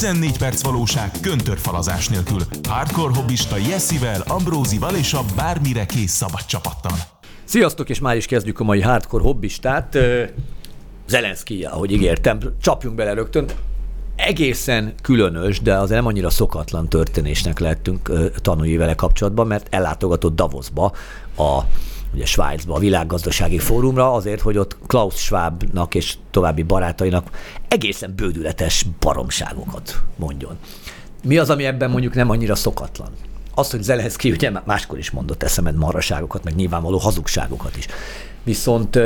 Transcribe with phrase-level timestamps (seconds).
[0.00, 2.40] 14 perc valóság köntörfalazás nélkül.
[2.68, 6.92] Hardcore hobbista Jessivel, Ambrózival és a bármire kész szabad csapattal.
[7.44, 9.98] Sziasztok, és már is kezdjük a mai Hardcore hobbistát.
[11.08, 13.46] Zelenszky, ahogy ígértem, csapjunk bele rögtön.
[14.16, 18.10] Egészen különös, de az nem annyira szokatlan történésnek lettünk
[18.42, 20.92] tanulni vele kapcsolatban, mert ellátogatott Davosba
[21.36, 21.60] a
[22.14, 27.30] ugye Svájcba, a világgazdasági fórumra, azért, hogy ott Klaus Schwabnak és további barátainak
[27.68, 30.58] egészen bődületes baromságokat mondjon.
[31.24, 33.10] Mi az, ami ebben mondjuk nem annyira szokatlan?
[33.54, 37.86] Az, hogy Zelenszky ugye máskor is mondott eszemed marraságokat, meg nyilvánvaló hazugságokat is.
[38.42, 38.98] Viszont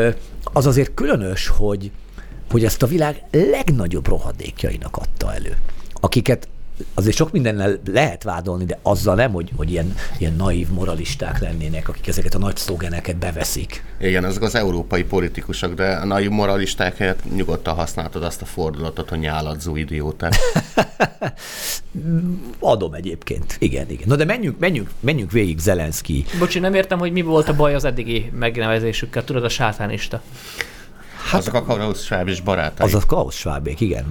[0.42, 1.90] az azért különös, hogy,
[2.50, 5.56] hogy ezt a világ legnagyobb rohadékjainak adta elő,
[6.00, 6.48] akiket
[6.94, 11.88] azért sok mindennel lehet vádolni, de azzal nem, hogy, hogy ilyen, ilyen naív moralisták lennének,
[11.88, 13.84] akik ezeket a nagy szlogeneket beveszik.
[14.00, 19.08] Igen, ezek az európai politikusok, de a naív moralisták helyett nyugodtan használtad azt a fordulatot,
[19.08, 20.34] hogy nyáladzó idióták.
[22.58, 23.56] Adom egyébként.
[23.58, 24.08] Igen, igen.
[24.08, 26.24] Na de menjünk, menjünk, menjünk végig Zelenszky.
[26.38, 29.24] Bocsi, nem értem, hogy mi volt a baj az eddigi megnevezésükkel.
[29.24, 30.22] Tudod, a sátánista.
[31.30, 32.86] Hát, azok a Klaus Schwab és barátai.
[32.86, 34.04] Az a Klaus Schwabék, igen.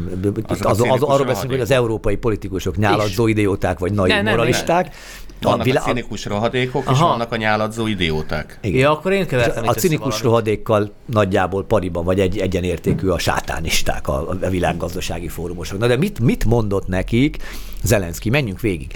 [0.47, 4.95] Az, az, az, arról beszélünk, hogy az európai politikusok nyáladzó idióták, vagy nagy moralisták.
[5.43, 5.81] Vannak a, vilá...
[5.81, 6.93] a cinikus rohadékok, Aha.
[6.93, 8.59] és vannak a nyáladzó idióták.
[8.61, 8.79] Igen.
[8.79, 14.29] Ja, akkor én kevertem A cinikus rohadékkal nagyjából pariban, vagy egy egyenértékű a sátánisták, a,
[14.29, 15.79] a világgazdasági fórumosok.
[15.79, 17.37] Na de mit, mit mondott nekik
[17.83, 18.29] Zelenszky?
[18.29, 18.91] Menjünk végig.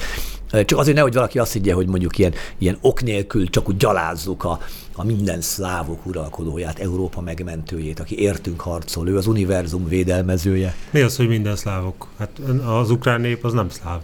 [0.51, 4.43] Csak azért nehogy valaki azt higgye, hogy mondjuk ilyen, ilyen ok nélkül csak úgy gyalázzuk
[4.43, 4.59] a,
[4.95, 10.75] a minden szlávok uralkodóját, Európa megmentőjét, aki értünk harcol, ő az univerzum védelmezője.
[10.91, 12.07] Mi az, hogy minden szlávok?
[12.19, 12.29] Hát
[12.65, 13.99] az ukrán nép az nem szláv.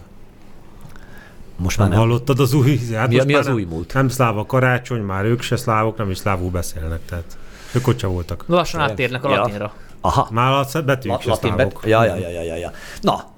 [1.56, 2.06] Most már nem, nem.
[2.06, 2.78] hallottad az új...
[2.92, 3.92] Hát mi, mi az nem, új múlt?
[3.94, 7.38] Nem szláv a karácsony, már ők se szlávok, nem is szlávul beszélnek, tehát
[7.72, 8.44] ők ott voltak.
[8.46, 9.36] Lassan áttérnek a ja.
[9.36, 9.72] latinra.
[10.00, 10.28] Aha.
[10.32, 11.56] Már a betűk La, se szlávok.
[11.56, 11.76] Bet...
[11.84, 12.70] Ja, ja, ja, ja, ja.
[13.00, 13.32] Na,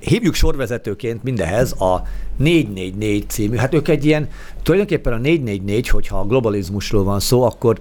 [0.00, 2.02] hívjuk sorvezetőként mindehez a
[2.36, 4.28] 444 című, hát ők egy ilyen,
[4.62, 7.80] tulajdonképpen a 444, hogyha a globalizmusról van szó, akkor,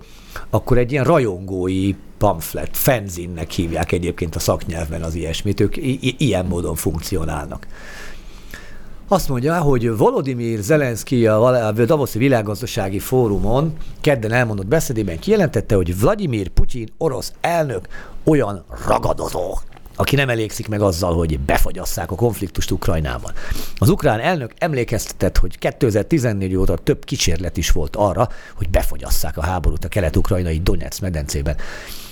[0.49, 6.45] akkor egy ilyen rajongói pamflet, fenzinnek hívják egyébként a szaknyelvben az ilyesmit, ők i- ilyen
[6.45, 7.67] módon funkcionálnak.
[9.07, 16.47] Azt mondja, hogy Volodymyr Zelenszky a Davoszi Világgazdasági Fórumon kedden elmondott beszédében kijelentette, hogy Vladimir
[16.47, 17.87] Putyin orosz elnök
[18.23, 19.57] olyan ragadozó,
[19.95, 23.31] aki nem elégszik meg azzal, hogy befagyasszák a konfliktust Ukrajnában.
[23.77, 29.43] Az ukrán elnök emlékeztetett, hogy 2014 óta több kísérlet is volt arra, hogy befagyasszák a
[29.43, 31.57] háborút a kelet-ukrajnai Donetsz medencében.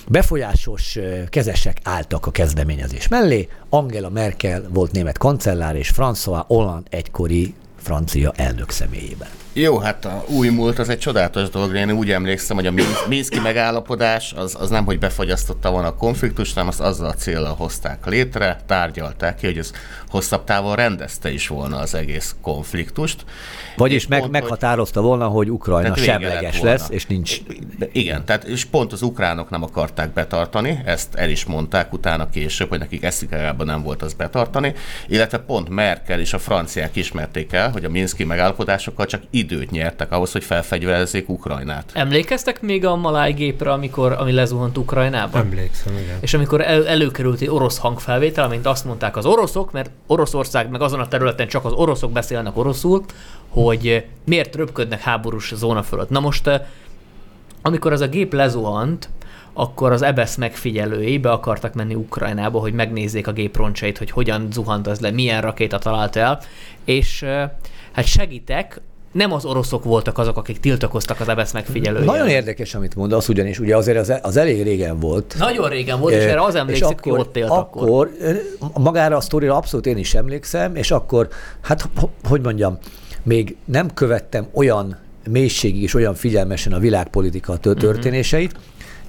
[0.07, 0.99] Befolyásos
[1.29, 8.31] kezesek álltak a kezdeményezés mellé, Angela Merkel volt német kancellár, és François Hollande egykori francia
[8.35, 9.42] elnök személyében.
[9.55, 11.75] Jó, hát a új múlt az egy csodálatos dolog.
[11.75, 12.73] Én úgy emlékszem, hogy a
[13.07, 17.55] Minszki megállapodás az, az nem, hogy befagyasztotta volna a konfliktust, hanem azt azzal a célral
[17.55, 19.71] hozták létre, tárgyalták ki, hogy ez
[20.07, 23.25] hosszabb távon rendezte is volna az egész konfliktust.
[23.75, 27.41] Vagyis meg, pont, meghatározta hogy, volna, hogy Ukrajna semleges lesz, és nincs...
[27.91, 32.69] Igen, tehát és pont az ukránok nem akarták betartani, ezt el is mondták utána később,
[32.69, 34.73] hogy nekik eszikában nem volt az betartani,
[35.07, 39.21] illetve pont Merkel és a franciák ismerték el, hogy a Minszki megállapodásokkal csak
[39.51, 41.91] időt nyertek ahhoz, hogy felfegyverezzék Ukrajnát.
[41.93, 45.37] Emlékeztek még a Maláj gépre, amikor, ami lezuhant Ukrajnába?
[45.37, 46.17] Emlékszem, igen.
[46.19, 50.81] És amikor el, előkerült egy orosz hangfelvétel, amint azt mondták az oroszok, mert Oroszország meg
[50.81, 53.03] azon a területen csak az oroszok beszélnek oroszul,
[53.49, 56.09] hogy miért röpködnek háborús zóna fölött.
[56.09, 56.49] Na most,
[57.61, 59.09] amikor az a gép lezuhant,
[59.53, 64.47] akkor az EBESZ megfigyelői be akartak menni Ukrajnába, hogy megnézzék a gép roncsait, hogy hogyan
[64.51, 66.39] zuhant az le, milyen rakéta talált el,
[66.83, 67.25] és
[67.91, 68.81] hát segítek,
[69.13, 72.05] nem az oroszok voltak azok, akik tiltakoztak az EBSZ megfigyelői.
[72.05, 75.35] Nagyon érdekes, amit mondasz, ugyanis ugye azért az, az elég régen volt.
[75.37, 77.83] Nagyon régen volt, és erre az emlékszik, akkor, ott élt akkor.
[77.83, 78.11] akkor.
[78.73, 81.27] Magára a sztorira abszolút én is emlékszem, és akkor,
[81.61, 81.89] hát
[82.27, 82.77] hogy mondjam,
[83.23, 84.97] még nem követtem olyan
[85.29, 87.77] mélységig és olyan figyelmesen a világpolitika mhm.
[87.77, 88.55] történéseit,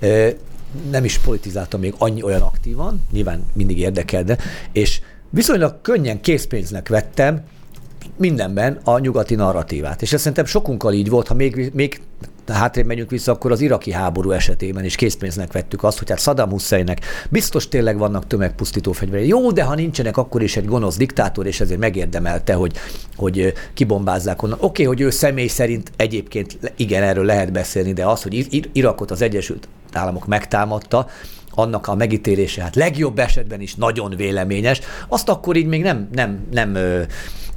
[0.03, 0.29] uh-huh.
[0.91, 4.39] nem is politizáltam még annyi olyan aktívan, nyilván mindig érdekel, de,
[4.73, 5.01] és
[5.31, 7.45] viszonylag könnyen készpénznek vettem
[8.17, 10.03] mindenben a nyugati narratívát.
[10.03, 12.01] És ez szerintem sokunkkal így volt, ha még, még
[12.53, 16.51] hátrébb megyünk vissza, akkor az iraki háború esetében is készpénznek vettük azt, hogy hát Saddam
[16.51, 19.27] Husseinnek biztos tényleg vannak tömegpusztító fegyverei.
[19.27, 22.73] Jó, de ha nincsenek, akkor is egy gonosz diktátor, és ezért megérdemelte, hogy,
[23.17, 24.59] hogy kibombázzák onnan.
[24.61, 29.11] Oké, okay, hogy ő személy szerint egyébként igen, erről lehet beszélni, de az, hogy Irakot
[29.11, 31.07] az Egyesült Államok megtámadta,
[31.57, 36.47] annak a megítélése hát legjobb esetben is nagyon véleményes, azt akkor így még nem, nem,
[36.51, 36.79] nem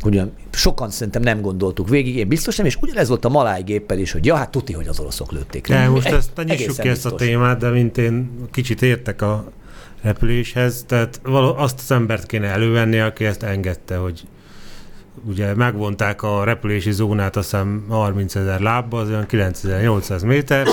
[0.05, 3.99] ugyan sokan szerintem nem gondoltuk végig, én biztos nem, és ugyanez volt a maláj géppel
[3.99, 5.67] is, hogy ja, hát tuti, hogy az oroszok lőtték.
[5.67, 9.51] De most ezt nyissuk ki ezt a témát, de mint én kicsit értek a
[10.01, 14.27] repüléshez, tehát való, azt az embert kéne elővenni, aki ezt engedte, hogy
[15.25, 20.67] ugye megvonták a repülési zónát, azt hiszem 30 ezer lábba, az olyan 9800 méter,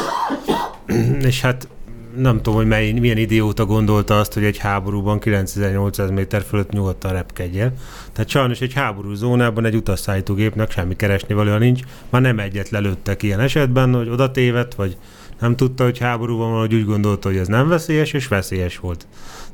[1.20, 1.68] és hát
[2.16, 7.12] nem tudom, hogy mely, milyen idióta gondolta azt, hogy egy háborúban 9800 méter fölött nyugodtan
[7.12, 7.74] repkedjen.
[8.12, 11.80] Tehát sajnos egy háború zónában egy utasszállítógépnek semmi keresni valója nincs.
[12.10, 14.96] Már nem egyet lelőttek ilyen esetben, hogy oda tévedt, vagy
[15.40, 19.06] nem tudta, hogy háborúban van, hogy úgy gondolta, hogy ez nem veszélyes, és veszélyes volt.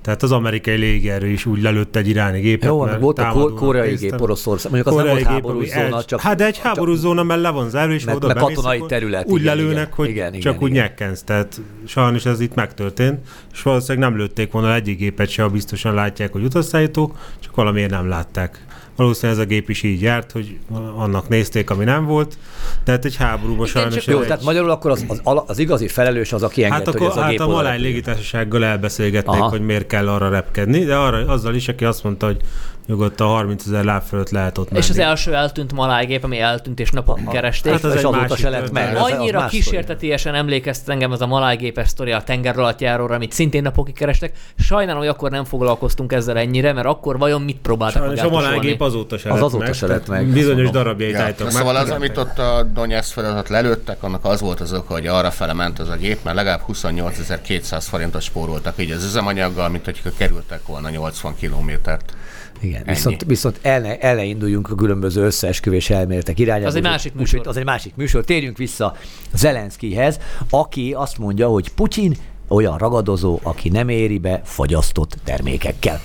[0.03, 2.69] Tehát az amerikai légierő is úgy lelőtt egy iráni gépet.
[2.69, 4.73] Jó, mert volt a koreai gép Oroszország.
[4.73, 6.21] Mondjuk az nem volt háborús zóna, csak...
[6.21, 9.27] Hát de egy háborús zóna, mert le van zárva, és Meg- oda meg katonai terület,
[9.29, 9.93] Úgy igen, lelőnek, igen.
[9.94, 10.82] hogy Igen, igen, csak úgy igen.
[10.82, 11.23] nyekkensz.
[11.23, 13.19] Tehát sajnos ez itt megtörtént,
[13.53, 17.91] és valószínűleg nem lőtték volna egyik gépet se, ha biztosan látják, hogy utasszállító, csak valamiért
[17.91, 18.65] nem látták.
[19.00, 20.58] Valószínűleg ez a gép is így járt, hogy
[20.97, 22.38] annak nézték, ami nem volt.
[22.85, 24.26] Tehát egy háborúban sajnos Jó, egy...
[24.26, 27.20] tehát magyarul akkor az, az, az igazi felelős az, aki engedte, Hát hogy ez a
[27.20, 29.49] hát gép a maláj légitársasággal elbeszélgették, Aha.
[29.49, 32.41] hogy miért kell arra repkedni, de arra, azzal is, aki azt mondta, hogy
[32.90, 34.82] nyugodtan 30 ezer láb fölött lehet ott menni.
[34.84, 37.72] És az első eltűnt malájgép, ami eltűnt és napokig keresték.
[37.72, 38.96] Hát az és azóta másik se lett meg.
[38.96, 43.62] Az- az Annyira más kísértetiesen emlékeztet engem az a malájgépes sztori a tengeralattjáróra, amit szintén
[43.62, 44.32] napokig kerestek.
[44.58, 48.31] Sajnálom, hogy akkor nem foglalkoztunk ezzel ennyire, mert akkor vajon mit próbáltak Sajnos meg a
[48.31, 51.50] malájgép azóta se Az lett azóta meg, se lett meg, Bizonyos darabjait Ja, meg.
[51.50, 55.31] szóval az, amit ott a Donetsz feladat lelőttek, annak az volt az oka, hogy arra
[55.31, 60.02] fele ment az a gép, mert legalább 28.200 forintot spóroltak így az üzemanyaggal, mint hogy
[60.19, 62.14] kerültek volna 80 kilométert.
[62.61, 62.95] Igen, Ennyi.
[62.95, 66.67] viszont, viszont el ne, el ne induljunk a különböző összeesküvés elméletek irányába.
[66.67, 67.47] Az egy másik műsor.
[67.47, 68.25] Az egy másik műsor.
[68.25, 68.97] Térjünk vissza
[69.33, 70.19] Zelenszkihez,
[70.51, 72.17] aki azt mondja, hogy Putyin
[72.49, 76.01] olyan ragadozó, aki nem éri be fagyasztott termékekkel.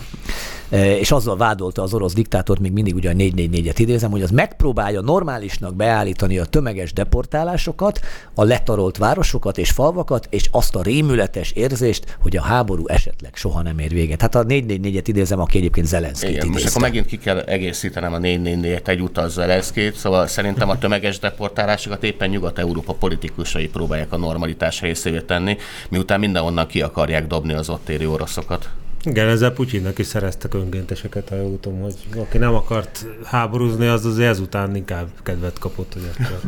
[0.75, 4.30] E, És azzal vádolta az orosz diktátort, még mindig ugye a 444-et idézem, hogy az
[4.30, 8.00] megpróbálja normálisnak beállítani a tömeges deportálásokat,
[8.33, 13.62] a letarolt városokat és falvakat, és azt a rémületes érzést, hogy a háború esetleg soha
[13.62, 14.22] nem ér véget.
[14.22, 16.69] Hát a 444-et idézem, aki egyébként Zelenszkit Igen, most idézte.
[16.69, 22.04] akkor megint ki kell egészítenem a 444 egy utaz Zelenszkét, szóval szerintem a tömeges deportálásokat
[22.04, 25.57] éppen Nyugat-Európa politikusai próbálják a normalitás részévé tenni,
[25.89, 28.69] miután mindenonnan ki akarják dobni az ott élő oroszokat.
[29.06, 34.06] Igen, ezzel Putyinnak is szereztek önkénteseket, ha jól tudom, hogy aki nem akart háborúzni, az
[34.06, 36.40] azért ezután inkább kedvet kapott, hogy akkor...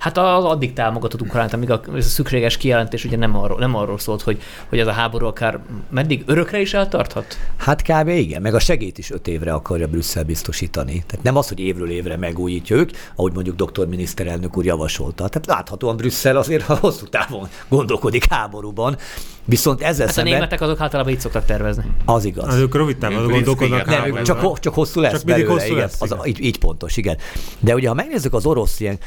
[0.00, 3.74] Hát az addig támogatott Ukránt, amíg a ez a szükséges kijelentés ugye nem arról, nem
[3.74, 5.58] arról szólt, hogy, hogy ez a háború akár
[5.90, 7.38] meddig örökre is eltarthat?
[7.56, 8.08] Hát kb.
[8.08, 11.04] igen, meg a segét is öt évre akarja Brüsszel biztosítani.
[11.06, 15.28] Tehát nem az, hogy évről évre megújítja ők, ahogy mondjuk doktor miniszterelnök úr javasolta.
[15.28, 18.96] Tehát láthatóan Brüsszel azért a hosszú távon gondolkodik háborúban,
[19.44, 21.84] viszont ezzel Hát a szemben németek azok általában így szoktak tervezni.
[22.04, 22.54] az igaz.
[22.54, 25.72] Az ők rövid távon gondolkodnak Nem, ők csak, csak hosszú lesz Csak mindig belőle, hosszú
[25.74, 25.84] igen.
[25.86, 26.26] lesz, az, igen.
[26.26, 27.16] így, így pontos, igen.
[27.58, 28.98] De ugye, ha megnézzük az orosz ilyen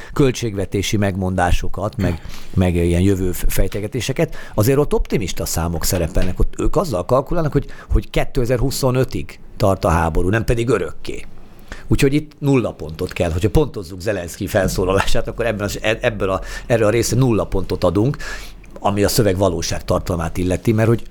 [0.83, 2.21] költségvetési megmondásokat, meg,
[2.53, 6.39] meg ilyen jövő fejtegetéseket, azért ott optimista számok szerepelnek.
[6.39, 9.25] Ott ők azzal kalkulálnak, hogy, hogy 2025-ig
[9.57, 11.25] tart a háború, nem pedig örökké.
[11.87, 13.31] Úgyhogy itt nulla pontot kell.
[13.31, 18.17] Hogyha pontozzuk Zelenszky felszólalását, akkor ebben az, ebből a, erre a részre nulla pontot adunk,
[18.79, 21.03] ami a szöveg valóság tartalmát illeti, mert hogy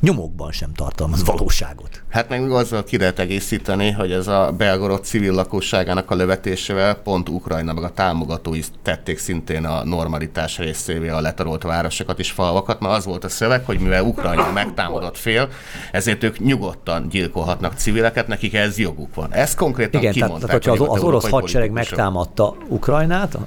[0.00, 2.02] nyomokban sem tartalmaz valóságot.
[2.08, 7.28] Hát meg azzal ki lehet egészíteni, hogy ez a Belgorod civil lakosságának a lövetésével pont
[7.28, 12.94] Ukrajna meg a támogatói tették szintén a normalitás részévé a letarolt városokat és falvakat, mert
[12.94, 15.48] az volt a szöveg, hogy mivel Ukrajna megtámadott fél,
[15.92, 19.32] ezért ők nyugodtan gyilkolhatnak civileket, nekik ez joguk van.
[19.32, 20.50] Ezt konkrétan Igen, tehát, kimondták.
[20.50, 23.38] tehát hogyha a az, az orosz hadsereg megtámadta Ukrajnát,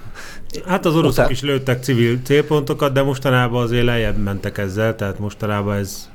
[0.67, 5.19] Hát az oroszok Utána- is lőttek civil célpontokat, de mostanában azért lejjebb mentek ezzel, tehát
[5.19, 6.09] mostanában ez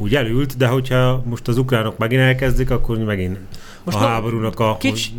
[0.00, 3.38] úgy elült, de hogyha most az ukránok megint elkezdik, akkor megint
[3.84, 5.10] most a na- háborúnak a kics-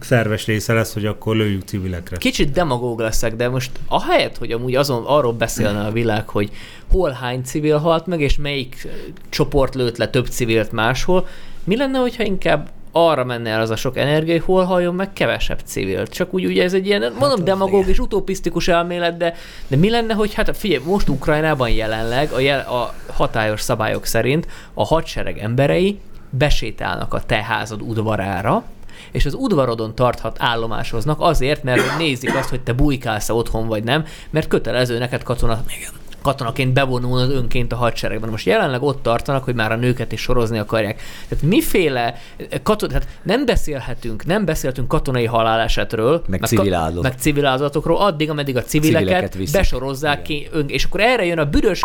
[0.00, 2.16] szerves része lesz, hogy akkor lőjük civilekre.
[2.16, 6.50] Kicsit demagóg leszek, de most ahelyett, hogy amúgy azon arról beszélne a világ, hogy
[6.90, 8.88] hol hány civil halt meg, és melyik
[9.28, 11.26] csoport lőtt le több civilt máshol,
[11.64, 15.12] mi lenne, hogyha inkább arra menne el az a sok energia, hogy hol halljon meg
[15.12, 16.10] kevesebb civilt.
[16.10, 19.34] Csak úgy ugye ez egy ilyen, mondom, az demagóg és utopisztikus elmélet, de,
[19.66, 24.46] de mi lenne, hogy hát figyelj, most Ukrajnában jelenleg a, jel, a hatályos szabályok szerint
[24.74, 26.00] a hadsereg emberei
[26.30, 28.64] besétálnak a te házad udvarára,
[29.12, 33.84] és az udvarodon tarthat állomásoznak azért, mert hogy nézik azt, hogy te bujkálsz otthon vagy
[33.84, 35.95] nem, mert kötelező neked katona, igen,
[36.26, 38.30] katonaként bevonulnod önként a hadseregben.
[38.30, 41.02] Most jelenleg ott tartanak, hogy már a nőket is sorozni akarják.
[41.28, 42.14] Tehát miféle
[42.62, 47.02] katon, tehát nem beszélhetünk, nem beszéltünk katonai halálesetről, Meg civil áldozat.
[47.02, 49.56] meg civil áldozatokról, addig, ameddig a civileket, Civileket viszik.
[49.56, 51.80] besorozzák ki, ön, és akkor erre jön a büdös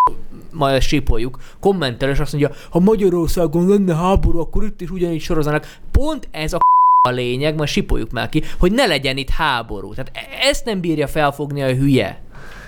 [0.52, 5.76] majd sípoljuk, kommentel, és azt mondja, ha Magyarországon lenne háború, akkor itt is ugyanígy soroznának.
[5.90, 6.58] Pont ez a
[7.08, 9.90] a lényeg, majd sipoljuk már ki, hogy ne legyen itt háború.
[9.94, 12.20] Tehát e- ezt nem bírja felfogni a hülye.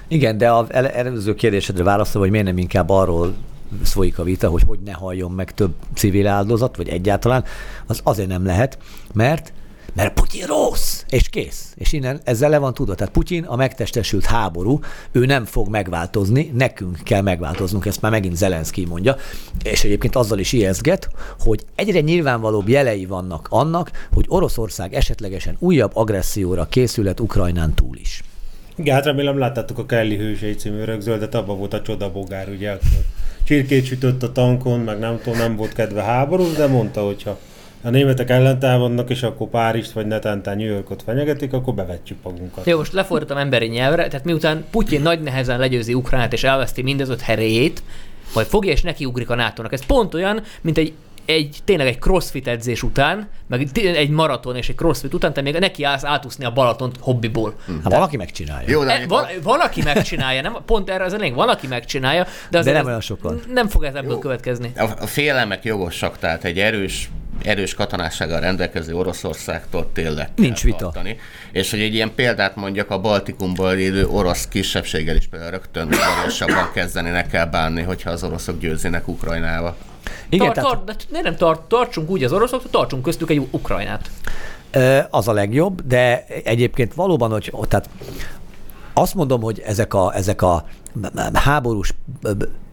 [0.09, 3.35] Igen, de az el- előző kérdésedre válaszolva, hogy miért nem inkább arról
[3.83, 7.45] folyik a vita, hogy hogy ne halljon meg több civil áldozat, vagy egyáltalán,
[7.87, 8.79] az azért nem lehet,
[9.13, 9.53] mert
[9.95, 11.73] mert Putyin rossz, és kész.
[11.77, 12.95] És innen ezzel le van tudva.
[12.95, 14.81] Tehát Putyin a megtestesült háború,
[15.13, 19.17] ő nem fog megváltozni, nekünk kell megváltoznunk, ezt már megint Zelenszky mondja,
[19.63, 25.91] és egyébként azzal is ijesztget, hogy egyre nyilvánvalóbb jelei vannak annak, hogy Oroszország esetlegesen újabb
[25.95, 28.23] agresszióra készület Ukrajnán túl is.
[28.79, 33.05] Igen, hát remélem láttátok a Kelly hősei című örökzöldet, abban volt a csodabogár, ugye, akkor
[33.45, 37.39] csirkét sütött a tankon, meg nem tudom, nem volt kedve háború, de mondta, hogyha
[37.83, 42.67] a németek ellentámadnak, és akkor Párizst vagy netán New Yorkot fenyegetik, akkor bevetjük magunkat.
[42.67, 47.09] Jó, most lefordítom emberi nyelvre, tehát miután Putyin nagy nehezen legyőzi Ukránát és elveszti mindez
[47.09, 47.83] öt heréjét,
[48.35, 49.73] majd fogja és nekiugrik a nato -nak.
[49.73, 50.93] Ez pont olyan, mint egy
[51.29, 55.55] egy, tényleg egy crossfit edzés után, meg egy maraton és egy crossfit után, te még
[55.59, 57.55] neki állsz átúszni a Balatont hobbiból.
[57.67, 58.71] Hát valaki megcsinálja.
[58.71, 60.57] Jó, de E, val- valaki megcsinálja, nem?
[60.67, 63.41] Pont erre az elég, valaki megcsinálja, de, De nem olyan sokan.
[63.53, 64.73] Nem fog ez ebből következni.
[64.77, 67.11] A, félelmek jogosak, tehát egy erős
[67.43, 70.77] erős katonássággal rendelkező Oroszországtól tényleg Nincs vita.
[70.77, 71.17] tartani.
[71.53, 76.71] És hogy egy ilyen példát mondjak, a Baltikumból élő orosz kisebbséggel is például rögtön udvariasabban
[76.75, 79.77] kezdenének el bánni, hogyha az oroszok győznének Ukrajnába.
[80.29, 84.11] Igen, Tart, tehát tart, nem tart, tartsunk úgy az oroszoktól, tartsunk köztük egy Ukrajnát.
[85.11, 87.89] Az a legjobb, de egyébként valóban, hogy tehát
[88.93, 90.65] azt mondom, hogy ezek a, ezek a
[91.33, 91.95] háborús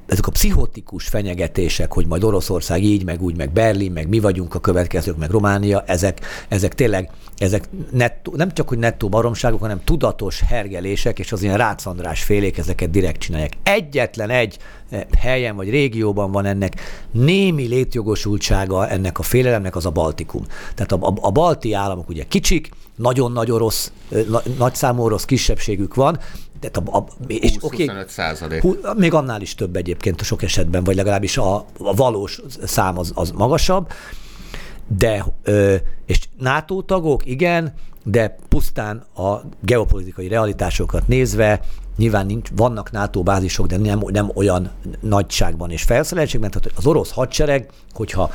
[0.08, 4.56] ezek a pszichotikus fenyegetések, hogy majd Oroszország így, meg úgy, meg Berlin, meg mi vagyunk
[4.56, 9.82] a következők, meg Románia, ezek, ezek tényleg, ezek nettó, nem csak, hogy nettó baromságok, hanem
[9.84, 13.54] tudatos hergelések, és az ilyen Rácz András félék ezeket direkt csinálják.
[13.64, 14.58] Egyetlen egy
[15.18, 20.44] helyen vagy régióban van ennek némi létjogosultsága ennek a félelemnek, az a Baltikum.
[20.76, 25.26] Tehát a, a, a balti államok ugye kicsik, nagyon nagy orosz, eh, na, nagyszámú orosz
[25.26, 26.20] kisebbségük van,
[26.60, 28.62] tehát a, a, és 20-25 oké, százalék.
[28.62, 33.12] Hú, még annál is több egyébként sok esetben, vagy legalábbis a, a valós szám az,
[33.16, 33.92] az magasabb,
[34.88, 35.76] de, ö,
[36.06, 37.74] és NATO tagok, igen,
[38.04, 41.60] de pusztán a geopolitikai realitásokat nézve,
[41.98, 47.12] nyilván nincs, vannak NATO bázisok, de nem, nem olyan nagyságban és felszereltségben, tehát az orosz
[47.12, 48.32] hadsereg, hogyha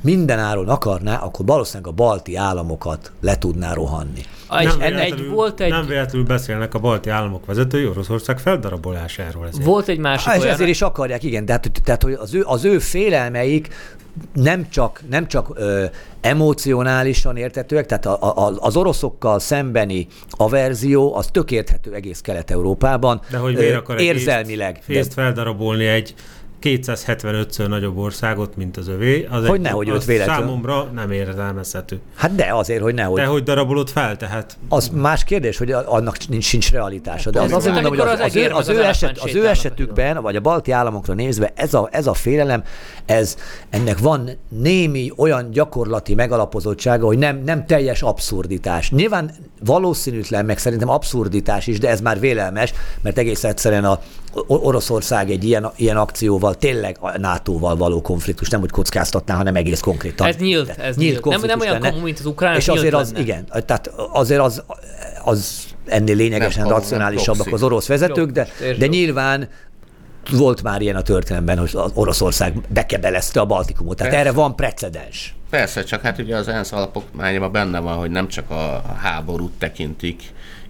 [0.00, 4.20] minden áron akarná, akkor valószínűleg a balti államokat le tudná rohanni.
[4.60, 9.46] És ennek egy, volt egy, nem véletlenül beszélnek a balti államok vezetői Oroszország feldarabolásáról.
[9.46, 9.64] Ezért.
[9.64, 12.42] volt egy másik Há, és olyan, ezért is akarják, igen, tehát, tehát hogy az ő,
[12.46, 13.68] az ő félelmeik
[14.32, 15.84] nem csak, nem csak ö,
[16.20, 23.20] emocionálisan értetőek, tehát a, a, az oroszokkal szembeni averzió az tök érthető egész Kelet-Európában.
[23.30, 24.74] De hogy miért akar Érzelmileg.
[24.74, 26.14] Fészt, fészt feldarabolni egy
[26.62, 29.26] 275-ször nagyobb országot, mint az övé.
[29.30, 30.42] Az Hogy egy, nehogy az őt véletlenül.
[30.42, 32.00] Számomra nem értelmezhető.
[32.14, 33.20] Hát de azért, hogy nehogy.
[33.20, 37.30] De hogy darabolod fel, tehát Az más kérdés, hogy annak nincs, sincs realitása.
[37.30, 39.34] De az Ez azért mondom, hogy az, az, az ő, az, ő, az eset, az
[39.34, 42.62] ő esetükben, vagy a balti államokra nézve, ez a, ez a félelem,
[43.06, 43.36] ez,
[43.70, 48.90] ennek van némi olyan gyakorlati megalapozottsága, hogy nem, nem teljes abszurditás.
[48.90, 49.30] Nyilván
[49.64, 52.72] valószínűtlen, meg szerintem abszurditás is, de ez már vélelmes,
[53.02, 54.00] mert egész egyszerűen a
[54.46, 59.80] Oroszország egy ilyen, ilyen akcióval tényleg a NATO-val való konfliktus, nem úgy kockáztatná, hanem egész
[59.80, 60.26] konkrétan.
[60.26, 61.24] Ez nyílt, ez nyílt.
[61.24, 63.22] Nem- nem olyan kamu, mint az ukrán, És azért nyílt az, lenne.
[63.24, 64.62] igen, tehát azért az,
[65.24, 68.86] az ennél lényegesen Nem racionálisabbak az orosz vezetők, de, de jó.
[68.86, 69.48] nyilván
[70.30, 73.96] volt már ilyen a történelemben, hogy az Oroszország bekebelezte a Baltikumot.
[73.96, 74.28] Tehát Persze.
[74.28, 75.34] erre van precedens.
[75.50, 80.22] Persze, csak hát ugye az ENSZ alapokmányában benne van, hogy nem csak a háborút tekintik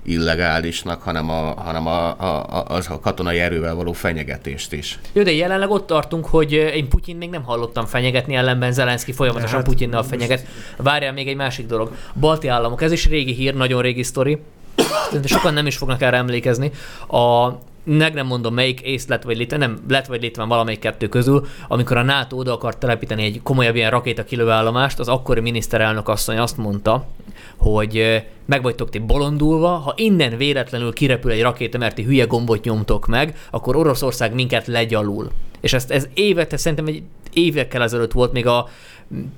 [0.08, 4.98] illegálisnak, hanem a, hanem a, a, a, az a katonai erővel való fenyegetést is.
[5.12, 9.12] Jó, de jelenleg ott tartunk, hogy eh, én Putyin még nem hallottam fenyegetni, ellenben Zelenszky
[9.12, 10.46] folyamatosan Hát, Putyinnal fenyeget.
[10.76, 11.90] Várjál még egy másik dolog.
[12.20, 14.38] Balti államok, ez is régi hír, nagyon régi sztori.
[15.04, 16.70] Szerintem sokan nem is fognak erre emlékezni.
[17.08, 17.48] A
[17.88, 21.46] meg nem mondom melyik ész lett vagy Litven, nem, lett vagy Litven valamelyik kettő közül,
[21.68, 26.38] amikor a NATO oda akart telepíteni egy komolyabb ilyen rakéta kilövőállomást, az akkori miniszterelnök asszony
[26.38, 27.06] azt mondta,
[27.56, 32.64] hogy meg vagytok ti bolondulva, ha innen véletlenül kirepül egy rakéta, mert ti hülye gombot
[32.64, 35.30] nyomtok meg, akkor Oroszország minket legyalul.
[35.60, 37.02] És ezt ez évek, ez szerintem egy
[37.32, 38.68] évekkel ezelőtt volt, még a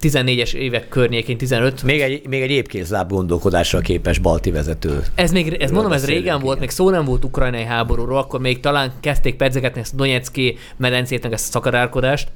[0.00, 5.02] 14-es évek környékén, 15, Még egy, még egy épkézláb gondolkodásra képes balti vezető.
[5.14, 6.58] ez még, ez mondom, ez régen volt, igen.
[6.58, 11.22] még szó nem volt ukrajnai háborúról, akkor még talán kezdték pedzegetni ezt a Donetszki medencét,
[11.22, 12.28] meg ezt a szakadárkodást,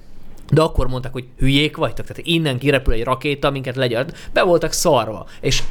[0.52, 4.72] de akkor mondták, hogy hülyék vagytok, tehát innen kirepül egy rakéta, minket legyalt, be voltak
[4.72, 5.26] szarva.
[5.40, 5.62] És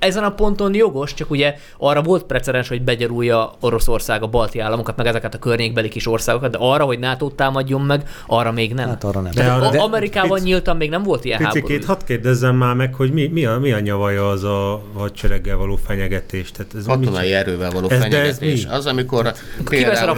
[0.00, 4.96] ezen a ponton jogos, csak ugye arra volt precedens, hogy begyarulja Oroszország a balti államokat,
[4.96, 8.88] meg ezeket a környékbeli kis országokat, de arra, hogy nato támadjon meg, arra még nem.
[8.88, 9.32] Hát arra nem.
[9.34, 11.60] De de, a- a, Amerikában pic- nyíltan még nem volt ilyen háború.
[11.60, 15.56] Picikét, hadd kérdezzem már meg, hogy mi, mi, a, mi a nyavaja az a hadsereggel
[15.56, 16.52] való fenyegetés?
[16.52, 18.64] Tehát ez Katonai mi, erővel való Ez- de ez fenyegetés.
[18.66, 18.70] mi?
[18.72, 19.32] Az, amikor
[19.64, 20.08] Kiveszed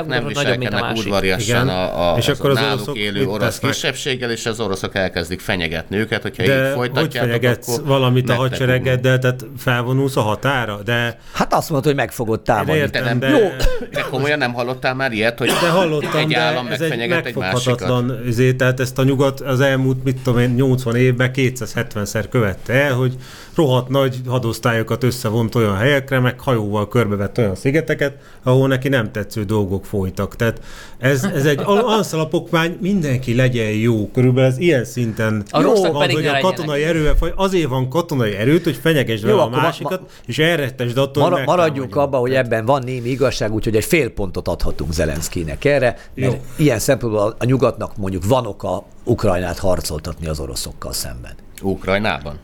[0.00, 3.70] például nem viselkednek udvariasan a, a, És akkor az náluk oroszok élő orosz tesznek?
[3.72, 8.30] kisebbséggel, és az oroszok elkezdik fenyegetni őket, hogyha De így hogy folytatjátok, fenyegetsz akkor valamit
[8.30, 10.80] a hadseregeddel, tehát felvonulsz a határa?
[10.84, 12.72] De Hát azt mondod, hogy meg fogod támadni.
[12.74, 13.48] értem, de de, nem- Jó.
[13.90, 17.26] De komolyan nem hallottál már ilyet, hogy de hallottam, egy de állam ez egy megfenyeget
[17.26, 17.52] egy másikat?
[17.80, 22.72] megfoghatatlan izé, tehát ezt a nyugat az elmúlt, mit tudom én, 80 évben 270-szer követte
[22.72, 23.14] el, hogy
[23.54, 29.44] rohadt nagy hadosztályokat összevont olyan helyekre, meg hajóval körbevett olyan szigeteket, ahol neki nem tetsző
[29.44, 30.36] dolgok folytak.
[30.36, 30.60] Tehát
[30.98, 34.10] ez, ez egy al- anszalapokmány, mindenki legyen jó.
[34.10, 38.64] Körülbelül ez ilyen szinten A rosszak van, hogy a katonai erővel, azért van katonai erőt,
[38.64, 42.34] hogy fenyegesd Jó, vele a másikat, ma- és elrettesd attól, hogy Mara, maradjunk abban, hogy
[42.34, 46.40] ebben van némi igazság, úgyhogy egy fél pontot adhatunk Zelenszkinek erre, mert Jó.
[46.56, 51.32] ilyen szempontból a- a nyugatnak mondjuk van oka Ukrajnát harcoltatni az oroszokkal szemben.
[51.62, 52.38] Ukrajnában?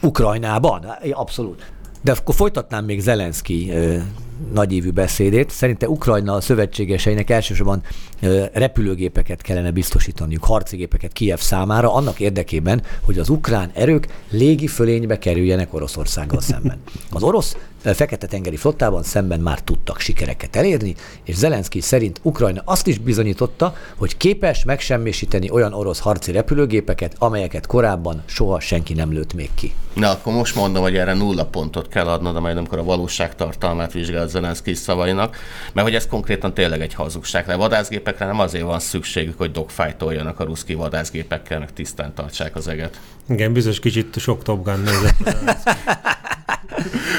[0.00, 0.86] Ukrajnában?
[1.12, 1.72] Abszolút.
[2.02, 3.72] De akkor folytatnám még Zelenszky
[4.50, 5.50] ö, nagyívű beszédét.
[5.50, 7.82] Szerinte Ukrajna a szövetségeseinek elsősorban
[8.52, 15.18] repülőgépeket kellene biztosítaniuk, harci gépeket Kiev számára, annak érdekében, hogy az ukrán erők légi fölénybe
[15.18, 16.78] kerüljenek Oroszországgal szemben.
[17.10, 17.56] Az orosz
[17.92, 24.16] Fekete-tengeri flottában szemben már tudtak sikereket elérni, és Zelenszky szerint Ukrajna azt is bizonyította, hogy
[24.16, 29.74] képes megsemmisíteni olyan orosz harci repülőgépeket, amelyeket korábban soha senki nem lőtt még ki.
[29.94, 33.92] Na, akkor most mondom, hogy erre nulla pontot kell adnod, majd amikor a valóság tartalmát
[33.92, 35.36] vizsgál Zelenszky szavainak,
[35.72, 37.46] mert hogy ez konkrétan tényleg egy hazugság.
[37.46, 43.00] De vadászgépekre nem azért van szükségük, hogy dogfájtoljanak a ruszki vadászgépekkel, tisztán tartsák az eget.
[43.28, 45.16] Igen, biztos kicsit sok Top Gun nézett.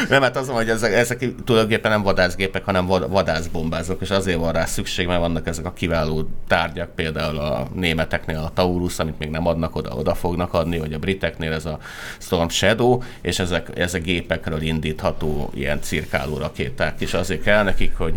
[0.10, 4.38] Nem, hát az, van, hogy ezek, ezek tulajdonképpen nem vadászgépek, hanem vad, vadászbombázók, és azért
[4.38, 9.20] van rá szükség, mert vannak ezek a kiváló tárgyak, például a németeknél a Taurus, amit
[9.20, 11.80] még nem adnak oda, oda fognak adni, vagy a briteknél ez a
[12.18, 18.14] Storm Shadow, és ezek, ezek gépekről indítható ilyen cirkáló rakéták, és azért kell nekik, hogy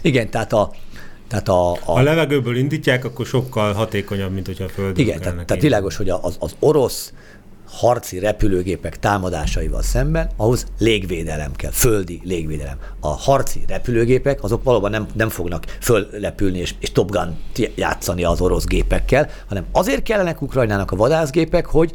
[0.00, 0.70] Igen, tehát a,
[1.32, 5.46] tehát a, a, a levegőből indítják, akkor sokkal hatékonyabb, mint hogyha a földön Igen, tehát,
[5.46, 7.12] tehát világos, hogy az, az orosz
[7.66, 12.76] harci repülőgépek támadásaival szemben, ahhoz légvédelem kell, földi légvédelem.
[13.00, 17.36] A harci repülőgépek azok valóban nem, nem fognak föllepülni és, és Top Gun
[17.74, 21.90] játszani az orosz gépekkel, hanem azért kellenek Ukrajnának a vadászgépek, hogy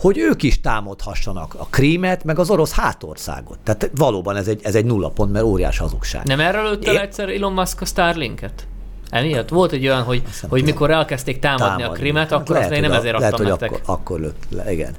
[0.00, 3.58] hogy ők is támadhassanak a krímet, meg az orosz hátországot.
[3.64, 6.24] Tehát valóban ez egy, ez egy nulla pont, mert óriás hazugság.
[6.24, 8.66] Nem erről lőtte Én- le egyszer Elon Musk a Starlinket?
[9.10, 12.64] Emiatt volt egy olyan, hogy, nem hogy mikor elkezdték támadni, a krimet, Hát akkor lehet,
[12.70, 13.80] azt én nem a- ezért lehet, adtam hogy nektek.
[13.82, 14.94] Akkor, akkor lőtt le, igen.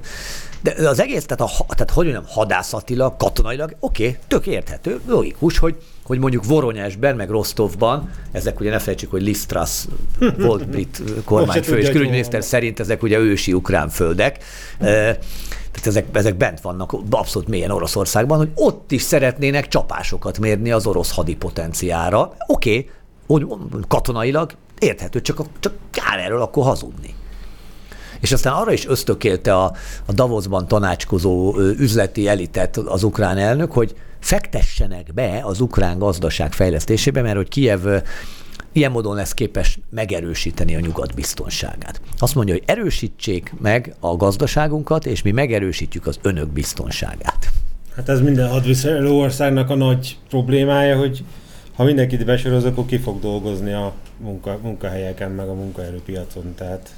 [0.62, 5.58] De az egész, tehát, a, tehát hogy mondjam, hadászatilag, katonailag, oké, okay, tök érthető, logikus,
[5.58, 5.76] hogy,
[6.10, 9.86] hogy mondjuk Voronyesben, meg Rostovban, ezek ugye ne felejtsük, hogy Listras
[10.38, 14.44] volt brit kormányfő és külügyminiszter szerint ezek ugye ősi ukrán földek.
[14.78, 20.88] Tehát ezek, ezek bent vannak abszolút mélyen Oroszországban, hogy ott is szeretnének csapásokat mérni az
[20.88, 22.34] orosz hadipotenciára.
[22.48, 22.90] Oké,
[23.28, 23.48] okay,
[23.88, 27.16] katonailag érthető, csak, csak kár erről akkor hazudni.
[28.20, 29.74] És aztán arra is ösztökélte a,
[30.06, 37.22] a Davosban tanácskozó üzleti elitet az ukrán elnök, hogy fektessenek be az ukrán gazdaság fejlesztésébe,
[37.22, 37.80] mert hogy Kiev
[38.72, 42.02] ilyen módon lesz képes megerősíteni a nyugat biztonságát.
[42.18, 47.50] Azt mondja, hogy erősítsék meg a gazdaságunkat, és mi megerősítjük az önök biztonságát.
[47.96, 51.24] Hát ez minden hadviselő országnak a nagy problémája, hogy
[51.76, 56.54] ha mindenkit besoroz, akkor ki fog dolgozni a munka, munkahelyeken, meg a munkaerőpiacon.
[56.56, 56.90] Tehát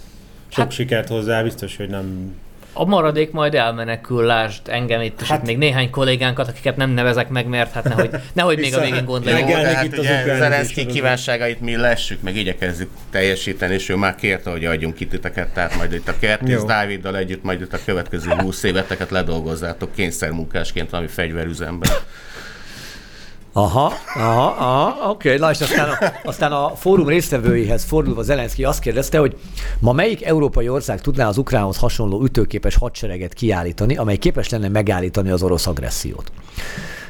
[0.47, 2.36] sok hát, sikert hozzá, biztos, hogy nem...
[2.73, 6.89] A maradék majd elmenekül, lásd engem itt, és Hát- hát, még néhány kollégánkat, akiket nem
[6.89, 9.43] nevezek meg, mert hát nehogy, nehogy még a végén gond legyen.
[9.43, 14.49] Még hát itt ugye Zelenszky kívánságait mi lessük, meg igyekezzük teljesíteni, és ő már kérte,
[14.49, 16.63] hogy adjunk ki titeket, tehát majd itt a Kertész.
[16.63, 21.89] Dáviddal együtt, majd itt a következő 20 éveteket ledolgozzátok kényszermunkásként valami fegyverüzemben.
[23.53, 25.27] Aha, aha, aha, oké.
[25.27, 25.39] Okay.
[25.39, 29.37] Na és aztán a, aztán a fórum résztvevőihez fordulva Zelenszky azt kérdezte, hogy
[29.79, 35.29] ma melyik európai ország tudná az ukránhoz hasonló ütőképes hadsereget kiállítani, amely képes lenne megállítani
[35.29, 36.31] az orosz agressziót.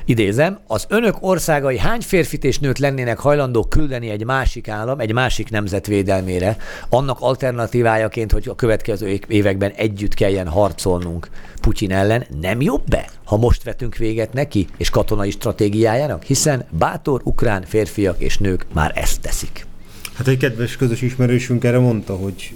[0.05, 5.13] Idézem, az önök országai hány férfit és nőt lennének hajlandók küldeni egy másik állam, egy
[5.13, 6.57] másik nemzet védelmére,
[6.89, 11.29] annak alternatívájaként, hogy a következő években együtt kelljen harcolnunk
[11.61, 17.63] Putyin ellen, nem jobb-e, ha most vetünk véget neki és katonai stratégiájának, hiszen bátor ukrán
[17.63, 19.65] férfiak és nők már ezt teszik.
[20.13, 22.53] Hát egy kedves közös ismerősünk erre mondta, hogy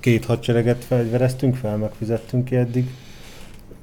[0.00, 2.88] két hadsereget fegyvereztünk fel, megfizettünk ki eddig.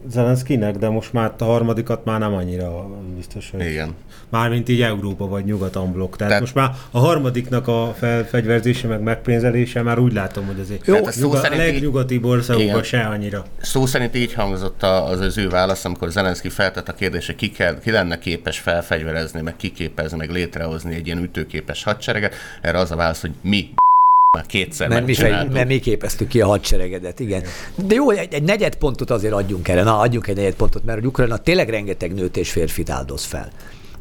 [0.10, 3.66] Zelenszkinek, de most már a harmadikat már nem annyira biztos, hogy...
[3.66, 3.94] Igen.
[4.30, 6.16] Mármint így Európa vagy Nyugat-amblok.
[6.18, 10.60] Tehát, Tehát- Tehát most már a harmadiknak a felfegyverzése meg megpénzelése már úgy látom, hogy
[10.60, 13.44] azért Jó, szó nyugat, a legnyugatibb országokban se annyira.
[13.62, 17.36] Szó szerint így hangzott a- az az ő válasz, amikor Zelenszky feltett a kérdést, hogy
[17.36, 22.34] ki, kell, ki lenne képes felfegyverezni, meg kiképezni, meg létrehozni egy ilyen ütőképes hadsereget.
[22.62, 23.70] Erre az a válasz, hogy mi
[24.36, 25.16] már kétszer Mert mi,
[25.54, 27.44] mert mi képeztük ki a hadseregedet, igen.
[27.76, 29.84] De jó, egy, egy negyed pontot azért adjunk erre.
[29.84, 33.52] Na, adjunk egy negyed pontot, mert hogy Ukrajna tényleg rengeteg nőt és férfit áldoz fel.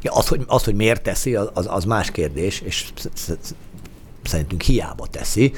[0.01, 3.55] Ja, Az, hogy, az, hogy miért teszi, az, az más kérdés, és sz- sz-
[4.23, 5.53] szerintünk hiába teszi.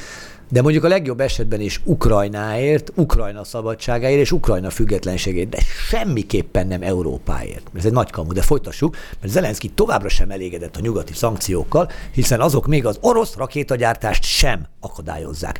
[0.49, 6.81] De mondjuk a legjobb esetben is Ukrajnáért, Ukrajna szabadságáért és Ukrajna függetlenségért, de semmiképpen nem
[6.81, 7.67] Európáért.
[7.75, 12.41] Ez egy nagy kamu, de folytassuk, mert Zelenszky továbbra sem elégedett a nyugati szankciókkal, hiszen
[12.41, 15.59] azok még az orosz rakétagyártást sem akadályozzák.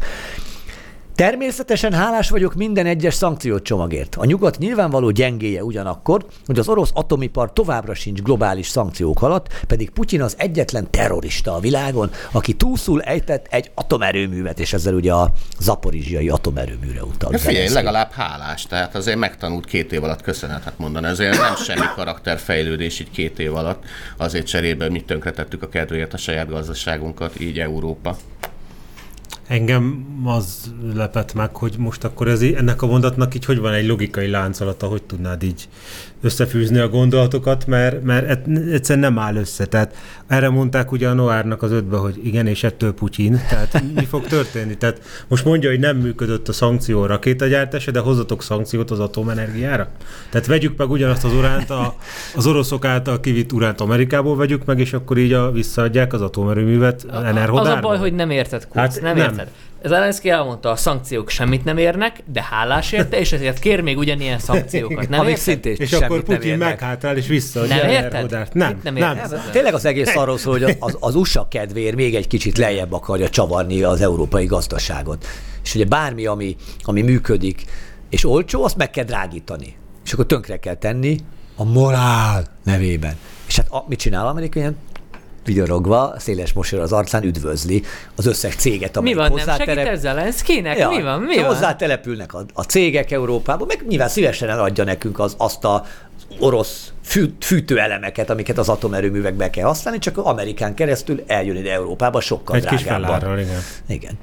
[1.18, 4.16] Természetesen hálás vagyok minden egyes szankciócsomagért.
[4.16, 9.90] A nyugat nyilvánvaló gyengéje ugyanakkor, hogy az orosz atomipar továbbra sincs globális szankciók alatt, pedig
[9.90, 15.32] Putyin az egyetlen terrorista a világon, aki túlszul ejtett egy atomerőművet, és ezzel ugye a
[15.60, 17.32] zaporizsiai atomerőműre utal.
[17.32, 21.08] Hát Figyelj, legalább hálás, tehát azért megtanult két év alatt köszönetet mondani.
[21.08, 23.84] Azért nem semmi karakterfejlődés így két év alatt.
[24.18, 28.18] Azért cserébe mi tönkretettük a kedvéért a saját gazdaságunkat, így Európa.
[29.48, 33.88] Engem az lepett meg, hogy most akkor ez, ennek a mondatnak így hogy van egy
[33.88, 35.68] logikai láncolata, hogy tudnád így
[36.22, 39.66] összefűzni a gondolatokat, mert, mert egyszerűen nem áll össze.
[39.66, 39.96] Tehát
[40.28, 43.42] erre mondták ugye a Noárnak az ötbe, hogy igen, és ettől Putyin.
[43.50, 44.78] Tehát mi fog történni?
[44.78, 49.88] Tehát most mondja, hogy nem működött a szankció a rakétagyártása, de hozatok szankciót az atomenergiára?
[50.30, 51.96] Tehát vegyük meg ugyanazt az uránt, a,
[52.36, 57.06] az oroszok által kivitt uránt Amerikából vegyük meg, és akkor így a, visszaadják az atomerőművet
[57.12, 57.60] Enerhodárba?
[57.60, 59.37] Az a baj, hogy nem érted, Kurz, hát nem, nem.
[59.38, 59.54] Érted.
[59.84, 64.40] Zelenszky elmondta, a szankciók semmit nem érnek, de hálás érte, és ezért kér még ugyanilyen
[64.40, 65.10] szankciókat.
[65.10, 66.68] Nem szintén És akkor nem Putyin érnek.
[66.70, 68.32] meghátrál és visszaadja Nem el érted?
[68.54, 69.16] Nem, Mit nem nem.
[69.16, 69.32] érted?
[69.32, 72.94] Nem, tényleg az egész arról szól, hogy az, az USA kedvéért még egy kicsit lejjebb
[72.94, 75.26] akarja csavarni az európai gazdaságot.
[75.64, 77.64] És ugye bármi, ami, ami működik
[78.10, 79.76] és olcsó, azt meg kell drágítani.
[80.06, 81.18] És akkor tönkre kell tenni
[81.56, 83.16] a morál nevében.
[83.48, 84.60] És hát a, mit csinál Amerika?
[84.60, 84.78] Ilyen
[85.48, 87.84] vigyorogva, széles mosolyra az arcán üdvözli
[88.16, 90.90] az összes céget, Mi amelyik van, nem segít ez Zelenszkynek?
[90.90, 91.46] Mi van, mi van?
[91.46, 95.86] Hozzátelepülnek a, a cégek Európában, meg nyilván szívesen eladja nekünk az, azt a
[96.40, 102.56] orosz fű, fűtőelemeket, amiket az atomerőművekbe kell használni, csak Amerikán keresztül eljön ide Európába sokkal
[102.56, 103.20] Egy kis drágábban.
[103.20, 103.62] felárral, igen.
[103.88, 104.14] Igen.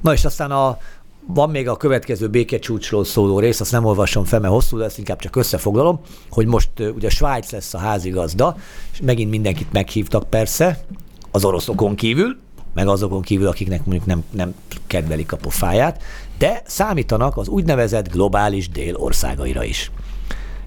[0.00, 0.78] Na és aztán a,
[1.26, 5.18] van még a következő békecsúcsról szóló rész, azt nem olvasom fel, mert hosszú lesz, inkább
[5.18, 8.56] csak összefoglalom, hogy most ugye Svájc lesz a házigazda,
[8.92, 10.84] és megint mindenkit meghívtak persze,
[11.30, 12.36] az oroszokon kívül,
[12.74, 14.54] meg azokon kívül, akiknek mondjuk nem, nem
[14.86, 16.02] kedvelik a pofáját,
[16.38, 19.90] de számítanak az úgynevezett globális dél országaira is.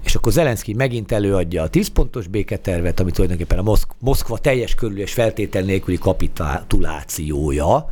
[0.04, 4.74] És akkor Zelenszky megint előadja a 10 pontos béketervet, ami tulajdonképpen a Moszk- Moszkva teljes
[4.74, 7.90] körül és feltétel nélküli kapitulációja,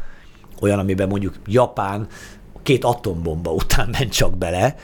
[0.60, 2.06] olyan, amiben mondjuk Japán
[2.64, 4.76] két atombomba után ment csak bele,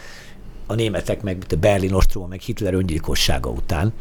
[0.66, 3.92] a németek meg a Berlin ostroma, meg Hitler öngyilkossága után.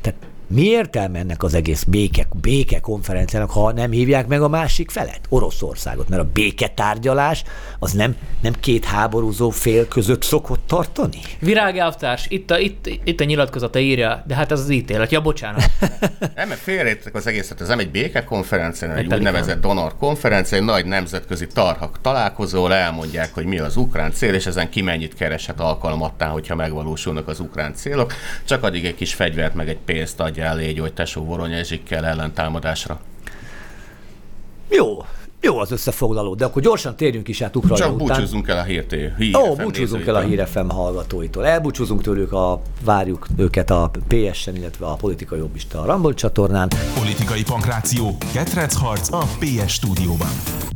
[0.00, 4.90] Tehát mi értelme ennek az egész béke, béke konferenciának, ha nem hívják meg a másik
[4.90, 6.08] felet, Oroszországot?
[6.08, 7.44] Mert a béketárgyalás
[7.78, 11.20] az nem, nem két háborúzó fél között szokott tartani?
[11.38, 15.10] Virágelvtárs, itt a, itt, itt a nyilatkozata írja, de hát ez az ítélet.
[15.10, 15.64] Ja, bocsánat.
[16.34, 20.58] Nem, mert félreértek az egészet, ez nem egy békekonferencia, hanem egy Egy úgynevezett donor konferencia,
[20.58, 25.14] egy nagy nemzetközi tarhak találkozóval elmondják, hogy mi az ukrán cél, és ezen ki mennyit
[25.14, 28.12] kereshet alkalmattán, hogyha megvalósulnak az ukrán célok.
[28.44, 33.00] Csak addig egy kis fegyvert, meg egy pénzt adjál légy, hogy tesó voronyezsikkel ellentámadásra.
[34.68, 35.04] Jó,
[35.40, 38.06] jó az összefoglaló, de akkor gyorsan térjünk is át Ukrajna Csak után.
[38.06, 39.12] búcsúzzunk el a hírté.
[39.18, 41.46] Hír Ó, búcsúzunk el a Hír FM hallgatóitól.
[41.46, 46.68] Elbúcsúzunk tőlük, a, várjuk őket a PS-en, illetve a Politika Jobbista a Rumble csatornán.
[46.98, 50.73] Politikai pankráció, ketrecharc a PS stúdióban.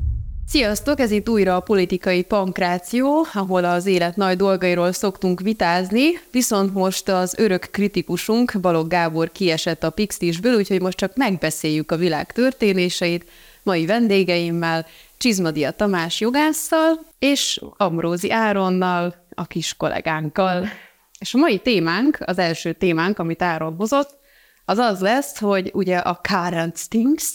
[0.51, 6.75] Sziasztok, ez itt újra a politikai pankráció, ahol az élet nagy dolgairól szoktunk vitázni, viszont
[6.75, 12.33] most az örök kritikusunk, Balogh Gábor kiesett a Pixtisből, úgyhogy most csak megbeszéljük a világ
[12.33, 13.31] történéseit
[13.63, 20.69] mai vendégeimmel, Csizmadia Tamás jogásszal és Amrózi Áronnal, a kis kollégánkkal.
[21.19, 24.17] És a mai témánk, az első témánk, amit Áron hozott,
[24.65, 27.33] az az lesz, hogy ugye a current things,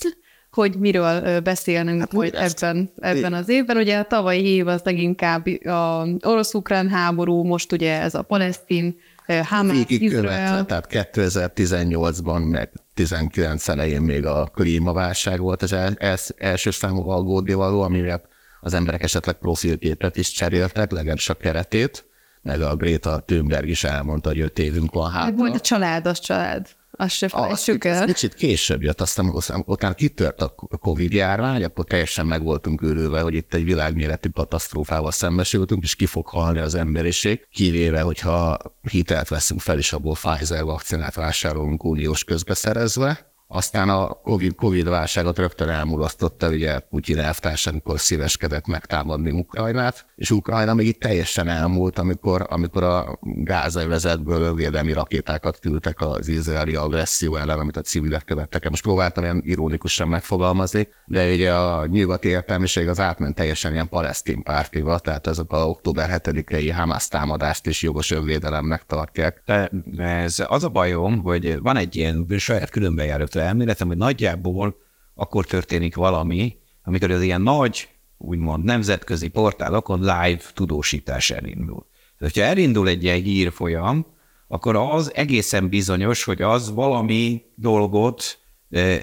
[0.53, 3.77] hogy miről beszélnünk hát, hogy ebben, ebben az évben.
[3.77, 8.95] Ugye a tavalyi év az leginkább a orosz-ukrán háború, most ugye ez a palesztin,
[9.43, 10.65] Hamas, Izrael.
[10.65, 17.53] tehát 2018-ban, meg 19 elején még a klímaválság volt az el, els, első számú aggódni
[17.53, 18.21] való, amire
[18.61, 22.05] az emberek esetleg profilképet is cseréltek, legalábbis a keretét,
[22.41, 25.35] meg a Greta Thunberg is elmondta, hogy öt évünk van Hát hátra.
[25.35, 26.67] volt a család, az család.
[26.97, 28.05] Azt se felejtsük el.
[28.05, 33.21] kicsit később jött, aztán aztán utána kitört a Covid járvány, akkor teljesen meg voltunk őrülve,
[33.21, 39.27] hogy itt egy világméretű katasztrófával szembesültünk, és ki fog halni az emberiség, kivéve, hogyha hitelt
[39.27, 43.32] veszünk fel, és abból Pfizer vakcinát vásárolunk uniós közbeszerezve.
[43.55, 50.31] Aztán a COVID, COVID válságot rögtön elmulasztotta, ugye Putyin elvtárs, amikor szíveskedett megtámadni Ukrajnát, és
[50.31, 56.75] Ukrajna még itt teljesen elmúlt, amikor, amikor a gázai vezetből védelmi rakétákat küldtek az izraeli
[56.75, 58.69] agresszió ellen, amit a civilek követtek.
[58.69, 64.43] Most próbáltam ilyen ironikusan megfogalmazni, de ugye a nyugati értelmiség az átment teljesen ilyen palesztin
[64.43, 69.41] pártival, tehát ezek a október 7-i Hamas támadást is jogos önvédelemnek tartják.
[69.45, 69.69] De
[70.03, 74.75] ez az a bajom, hogy van egy ilyen saját különbejáratú elméletem, hogy nagyjából
[75.15, 81.85] akkor történik valami, amikor az ilyen nagy, úgymond nemzetközi portálokon live tudósítás elindul.
[82.17, 84.05] Tehát, hogyha elindul egy ilyen hírfolyam,
[84.47, 88.37] akkor az egészen bizonyos, hogy az valami dolgot,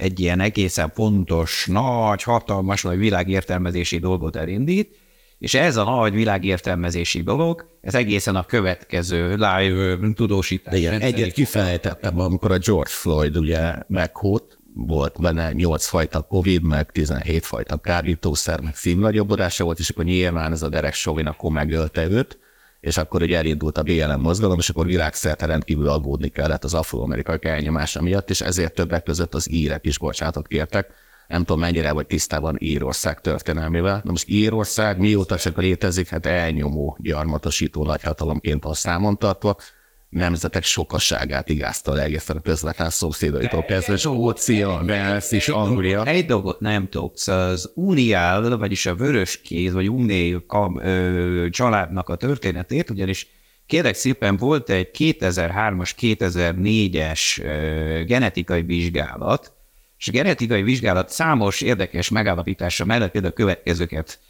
[0.00, 4.96] egy ilyen egészen fontos, nagy, hatalmas, vagy világértelmezési dolgot elindít,
[5.40, 10.78] és ez a nagy világértelmezési dolog, ez egészen a következő live tudósítás.
[10.78, 16.90] Igen, egyet kifejtettem, amikor a George Floyd ugye meghót, volt benne 8 fajta Covid, meg
[16.90, 22.06] 17 fajta kábítószer, meg szívnagyobbodásra volt, és akkor nyilván ez a Derek Chauvin akkor megölte
[22.06, 22.38] őt,
[22.80, 27.38] és akkor ugye elindult a BLM mozgalom, és akkor világszerte rendkívül aggódni kellett az afroamerikai
[27.40, 30.92] elnyomása miatt, és ezért többek között az írek is bocsánatot kértek.
[31.30, 34.00] Nem tudom, mennyire vagy tisztában Írország történelmével.
[34.04, 39.56] Na most Írország mióta csak létezik, hát elnyomó, gyarmatosító nagyhatalomként van számon tartva,
[40.08, 46.04] nemzetek sokasságát igázta le egészen a közvetlen szomszédaitól kezdve, Skócia, Wales és Anglia.
[46.04, 50.36] Egy dolgot nem tudsz, az Uniál, vagyis a vörös kéz, vagy Uné
[51.50, 53.26] családnak a történetét, ugyanis
[53.66, 59.58] kérek szépen volt egy 2003-as, 2004-es ö, genetikai vizsgálat,
[60.00, 64.20] és a genetikai vizsgálat számos érdekes megállapítása mellett például a következőket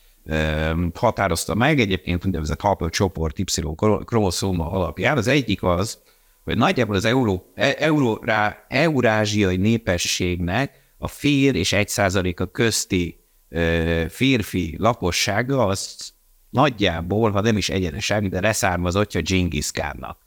[0.94, 3.44] határozta meg, egyébként úgynevezett Hubble csoport Y
[4.04, 5.16] kromoszóma alapján.
[5.16, 5.98] Az egyik az,
[6.44, 14.04] hogy nagyjából az euró, e- eurórá, eurázsiai népességnek a fél és egy százaléka közti ö,
[14.08, 16.12] férfi lakossága az
[16.50, 20.18] nagyjából, ha nem is egyeneság, de leszármazottja Genghis Khannak.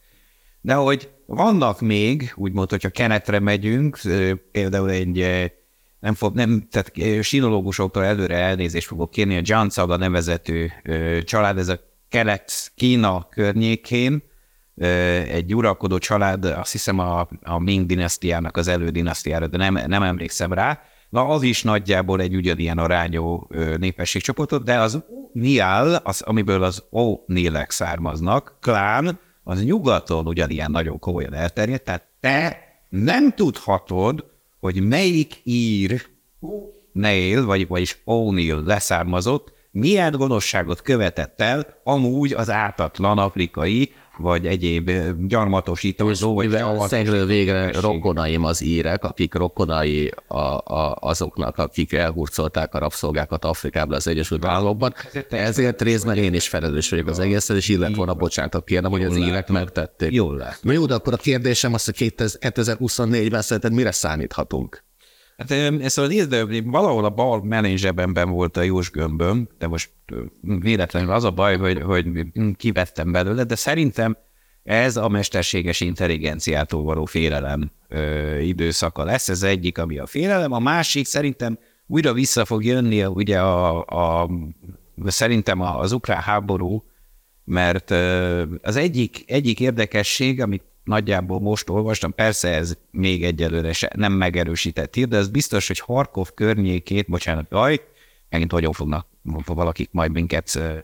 [0.62, 4.00] De hogy vannak még, úgymond, hogyha kenetre megyünk,
[4.52, 5.18] például egy
[6.00, 11.58] nem, fog, nem tehát sinológusoktól előre elnézést fogok kérni, a John Saga nevezetű ö, család,
[11.58, 14.24] ez a kelet-Kína környékén,
[15.28, 20.54] egy uralkodó család, azt hiszem a, a Ming dinasztiának az elődinasztiára, de nem, nem emlékszem
[20.54, 20.82] rá.
[21.10, 27.70] Na, az is nagyjából egy ugyanilyen arányú népességcsoportot, de az Nial, az, amiből az O'Neillek
[27.70, 32.58] származnak, klán, az nyugaton ugyanilyen nagyon komolyan elterjedt, tehát te
[32.90, 34.26] nem tudhatod,
[34.60, 36.06] hogy melyik ír
[36.92, 44.92] Neil, vagy, vagyis O'Neill leszármazott, milyen gonoszságot követett el amúgy az ártatlan afrikai, vagy egyéb
[45.28, 52.80] gyarmatosító, vagy gyarmatosító végre rokonaim az írek, akik rokonai a, a, azoknak, akik elhurcolták a
[52.80, 54.94] rabszolgákat Afrikába az Egyesült Államokban.
[55.30, 59.18] Ezért részben én is felelős vagyok az egészen, és illet volna bocsánatot kérnem, hogy az
[59.18, 60.12] írek megtették.
[60.12, 60.60] Jól lát.
[60.64, 64.84] Jó, de akkor a kérdésem az, hogy 2024-ben szerinted mire számíthatunk?
[65.38, 69.68] Hát ezt a nézd, de valahol a bal melén zsebemben volt a Jós gömböm, de
[69.68, 69.92] most
[70.42, 72.10] véletlenül az a baj, hogy, hogy
[72.58, 74.18] kivettem belőle, de szerintem
[74.64, 79.30] ez a mesterséges intelligenciától való félelem ö, időszaka lesz.
[79.30, 80.52] Ez egyik, ami a félelem.
[80.52, 83.86] A másik szerintem újra vissza fog jönni ugye a,
[84.22, 84.30] a,
[85.06, 86.84] szerintem az ukrán háború,
[87.44, 87.92] mert
[88.62, 94.96] az egyik, egyik érdekesség, amit nagyjából most olvastam, persze ez még egyelőre se, nem megerősített
[94.96, 97.82] hír, de ez biztos, hogy Harkov környékét, bocsánat, jaj,
[98.30, 99.08] megint hogyan fognak
[99.46, 100.78] valakik majd minket ö,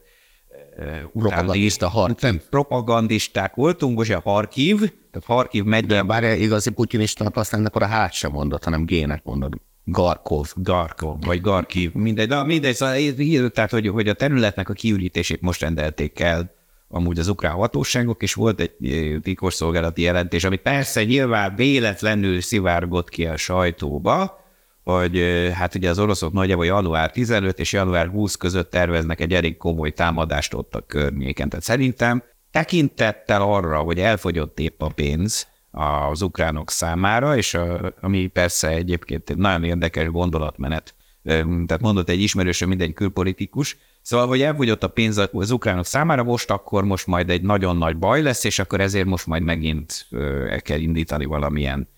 [0.78, 1.10] utálni.
[1.14, 2.22] Propagandista harc.
[2.22, 7.82] Nem, Propagandisták voltunk, most a Harkiv, tehát Harkiv megy de bár igazi putyinistának aztán akkor
[7.82, 9.54] a hát sem mondod, hanem gének mondod.
[9.84, 10.48] Garkov.
[10.56, 15.62] Garkov, vagy Garkiv, mindegy, de mindegy, szóval tehát, hogy, hogy a területnek a kiürítését most
[15.62, 16.58] rendelték el
[16.90, 23.10] amúgy az ukrán hatóságok, és volt egy eh, titkosszolgálati jelentés, ami persze nyilván véletlenül szivárgott
[23.10, 24.46] ki a sajtóba,
[24.84, 29.34] hogy eh, hát ugye az oroszok nagyjából január 15 és január 20 között terveznek egy
[29.34, 31.50] elég komoly támadást ott a környéken.
[31.50, 38.28] Tehát szerintem tekintettel arra, hogy elfogyott épp a pénz az ukránok számára, és a, ami
[38.28, 41.32] persze egyébként egy nagyon érdekes gondolatmenet, Ö,
[41.66, 46.52] tehát mondott egy ismerősöm, mindegy külpolitikus, Szóval, hogy elfogyott a pénz az ukránok számára, most
[46.52, 50.08] akkor most majd egy nagyon nagy baj lesz, és akkor ezért most majd megint
[50.50, 51.90] el kell indítani valamilyen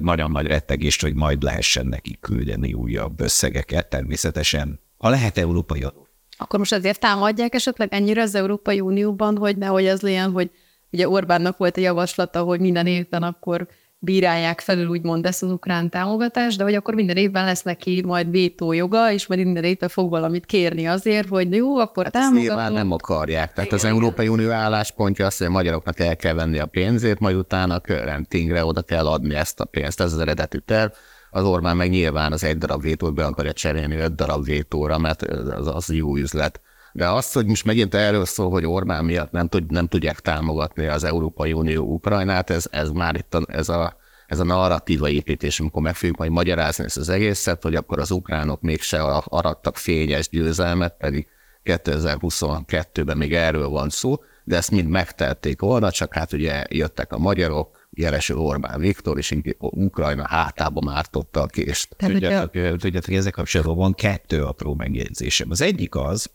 [0.00, 6.06] nagyon nagy rettegést, hogy majd lehessen neki küldeni újabb összegeket, természetesen, ha lehet európai adó.
[6.36, 10.50] Akkor most azért támadják esetleg ennyire az Európai Unióban, hogy nehogy az legyen, hogy
[10.90, 13.68] ugye Orbánnak volt egy javaslata, hogy minden évben akkor
[14.04, 18.30] bírálják felül úgymond ezt az ukrán támogatást, de hogy akkor minden évben lesz neki majd
[18.30, 22.42] vétójoga, és majd minden évben fog valamit kérni azért, hogy jó, akkor hát támogatom.
[22.42, 23.52] nyilván nem akarják.
[23.52, 27.36] Tehát az Európai Unió álláspontja az, hogy a magyaroknak el kell venni a pénzét, majd
[27.36, 30.00] utána Körentingre oda kell adni ezt a pénzt.
[30.00, 30.90] Ez az eredeti terv.
[31.30, 35.22] Az Orbán meg nyilván az egy darab vétót be akarja cserélni öt darab vétóra, mert
[35.22, 36.60] az, az jó üzlet.
[36.92, 40.86] De az, hogy most megint erről szól, hogy Orbán miatt nem, tud, nem tudják támogatni
[40.86, 45.60] az Európai Unió Ukrajnát, ez, ez már itt a, ez a ez a narratíva építés,
[45.60, 50.28] amikor meg fogjuk majd magyarázni ezt az egészet, hogy akkor az ukránok mégse arattak fényes
[50.28, 51.26] győzelmet, pedig
[51.64, 57.18] 2022-ben még erről van szó, de ezt mind megtelték volna, csak hát ugye jöttek a
[57.18, 61.96] magyarok, Jeleső Orbán Viktor, és Ukrajna hátába mártotta a kést.
[61.96, 65.50] Tudjátok, tudjátok, ezek kapcsolatban van kettő apró megjegyzésem.
[65.50, 66.30] Az egyik az,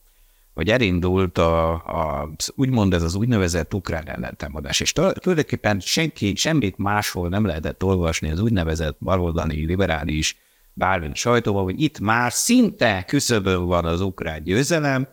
[0.57, 7.29] hogy elindult a, a, úgymond ez az úgynevezett ukrán ellentámadás, és tulajdonképpen senki, semmit máshol
[7.29, 10.37] nem lehetett olvasni az úgynevezett baloldali, liberális,
[10.73, 15.07] bármilyen sajtóban, hogy itt már szinte küszöbön van az ukrán győzelem,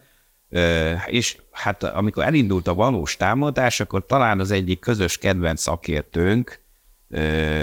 [1.06, 6.60] és hát amikor elindult a valós támadás, akkor talán az egyik közös kedvenc szakértőnk,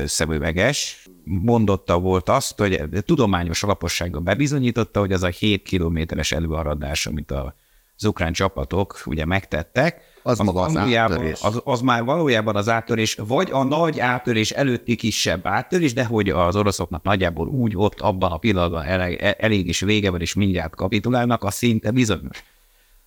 [0.05, 7.31] szemüveges, mondotta volt azt, hogy tudományos alapossággal bebizonyította, hogy az a 7 kilométeres előaradás, amit
[7.31, 7.55] a
[8.01, 10.73] az ukrán csapatok ugye megtettek, az, az maga az.
[11.41, 16.29] Az, az már valójában az áttörés, vagy a nagy áttörés előtti kisebb áttörés, de hogy
[16.29, 20.75] az oroszoknak nagyjából úgy ott abban a pillanatban elég, elég is vége van, és mindjárt
[20.75, 22.43] kapitulálnak, az szinte bizonyos.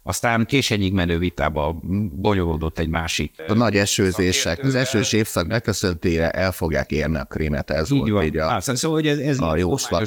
[0.07, 1.81] Aztán későnyig menő vitába
[2.13, 3.35] bonyolódott egy másik.
[3.49, 8.13] A nagy esőzések, az esős évszak megköszöntére el fogják érni a krémet, ez így volt
[8.13, 8.25] van.
[8.25, 9.57] így a, Á, szóval, hogy ez, ez a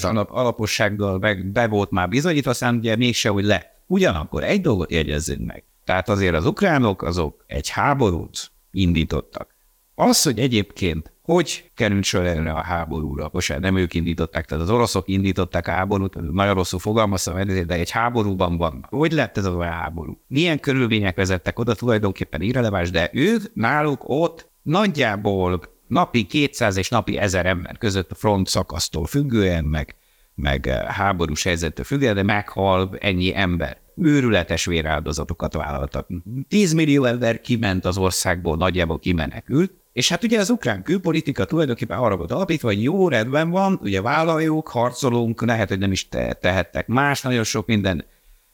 [0.01, 4.91] alap, alapossággal meg be volt már bizonyítva, aztán ugye mégse, hogy le Ugyanakkor egy dolgot
[4.91, 5.63] jegyezzünk meg.
[5.83, 9.55] Tehát azért az ukránok azok egy háborút indítottak.
[9.95, 14.69] Az, hogy egyébként hogy került sor erre a háborúra, most nem ők indították, tehát az
[14.69, 18.85] oroszok indították a háborút, nagyon rosszul fogalmaztam, de egy háborúban van.
[18.89, 20.21] Hogy lett ez a háború?
[20.27, 27.17] Milyen körülmények vezettek oda, tulajdonképpen irreleváns, de ők náluk ott nagyjából napi 200 és napi
[27.17, 29.95] 1000 ember között a front szakasztól függően, meg
[30.37, 33.77] meg eh, háborús helyzettől függően, de meghal ennyi ember.
[33.95, 36.07] Őrületes véráldozatokat vállaltak.
[36.47, 41.97] 10 millió ember kiment az országból, nagyjából kimenekült, és hát ugye az ukrán külpolitika tulajdonképpen
[41.97, 46.33] arra volt alapítva, hogy jó, rendben van, ugye vállaljuk, harcolunk, lehet, hogy nem is te-
[46.33, 48.05] tehettek más, nagyon sok minden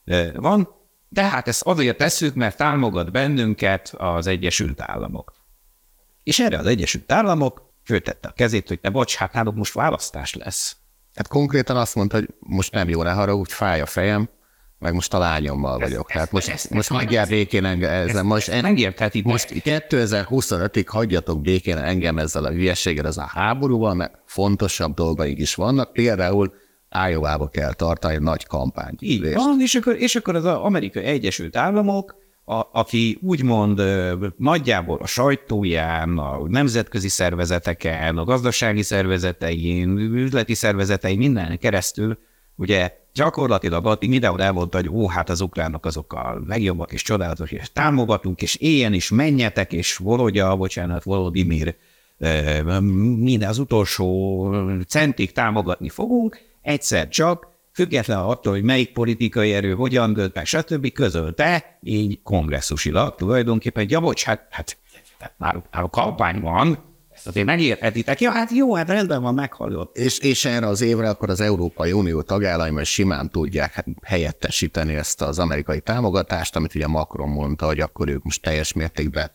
[0.05, 0.67] eh, van,
[1.09, 5.33] de hát ezt azért tesszük, mert támogat bennünket az Egyesült Államok.
[6.23, 10.33] És erre az Egyesült Államok föltette a kezét, hogy te bocs, hát náluk most választás
[10.33, 10.77] lesz.
[11.15, 14.29] Hát konkrétan azt mondta, hogy most nem jó, ne haragudj, fáj a fejem,
[14.79, 16.11] meg most a lányommal vagyok.
[16.11, 18.23] Hát most, ezt, most hagyjál békén engem ezzel.
[18.23, 19.31] Most, en, megérthetitek.
[19.31, 25.55] most 2025-ig hagyjatok békén engem ezzel a hülyeséggel, ez a háborúval, mert fontosabb dolgaink is
[25.55, 25.93] vannak.
[25.93, 26.53] Például
[26.89, 29.01] Ájovába kell tartani egy nagy kampányt.
[29.01, 33.81] Így van, és akkor, és akkor az Amerikai Egyesült Államok a, aki úgymond
[34.37, 42.17] nagyjából a sajtóján, a nemzetközi szervezeteken, a gazdasági szervezetein, üzleti szervezetein, minden keresztül,
[42.55, 47.71] ugye gyakorlatilag mindenhol elmondta, hogy ó, hát az ukránok azok a legjobbak és csodálatos, és
[47.71, 51.75] támogatunk, és éljen is, menjetek, és Volodya, bocsánat, Volodymyr,
[53.17, 54.55] minden az utolsó
[54.87, 60.91] centig támogatni fogunk, egyszer csak független attól, hogy melyik politikai erő hogyan dönt meg, stb.
[60.91, 64.77] közölte, így kongresszusilag tulajdonképpen, ja, bocs, hát, hát,
[65.19, 68.21] hát már, már a kampány van, ezt azért megérhetitek.
[68.21, 69.97] Ja, hát jó, hát rendben van, meghallott.
[69.97, 75.21] És, és erre az évre akkor az Európai Unió tagállamai simán tudják hát helyettesíteni ezt
[75.21, 79.31] az amerikai támogatást, amit ugye Macron mondta, hogy akkor ők most teljes mértékben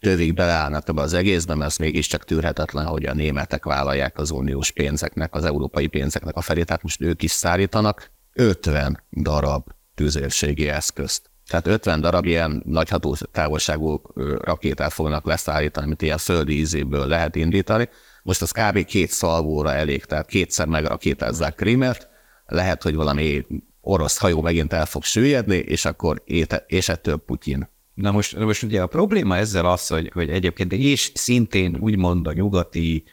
[0.00, 4.70] tövig beleállnak ebbe az egészbe, mert ez mégiscsak tűrhetetlen, hogy a németek vállalják az uniós
[4.70, 11.30] pénzeknek, az európai pénzeknek a felét, tehát most ők is szállítanak 50 darab tűzérségi eszközt.
[11.46, 12.90] Tehát 50 darab ilyen nagy
[13.32, 14.00] távolságú
[14.42, 17.88] rakétát fognak leszállítani, amit ilyen földi ízéből lehet indítani.
[18.22, 18.84] Most az kb.
[18.84, 22.08] két szalvóra elég, tehát kétszer megrakétázzák Krimert,
[22.46, 23.46] lehet, hogy valami
[23.80, 27.68] orosz hajó megint el fog süllyedni, és akkor éte, és ettől Putyin
[28.00, 32.26] Na most, na most ugye a probléma ezzel az, hogy, hogy egyébként és szintén úgymond
[32.26, 33.04] a nyugati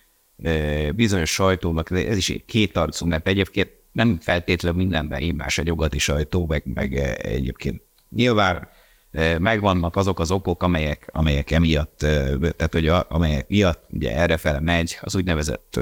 [0.95, 6.45] bizonyos sajtónak, ez is két arcú, mert egyébként nem feltétlenül mindenben hibás a nyugati sajtó,
[6.45, 8.67] meg, meg egyébként nyilván
[9.39, 14.59] megvannak azok az okok, amelyek, amelyek emiatt, eh, tehát hogy a, amelyek miatt ugye errefele
[14.59, 15.79] megy az úgynevezett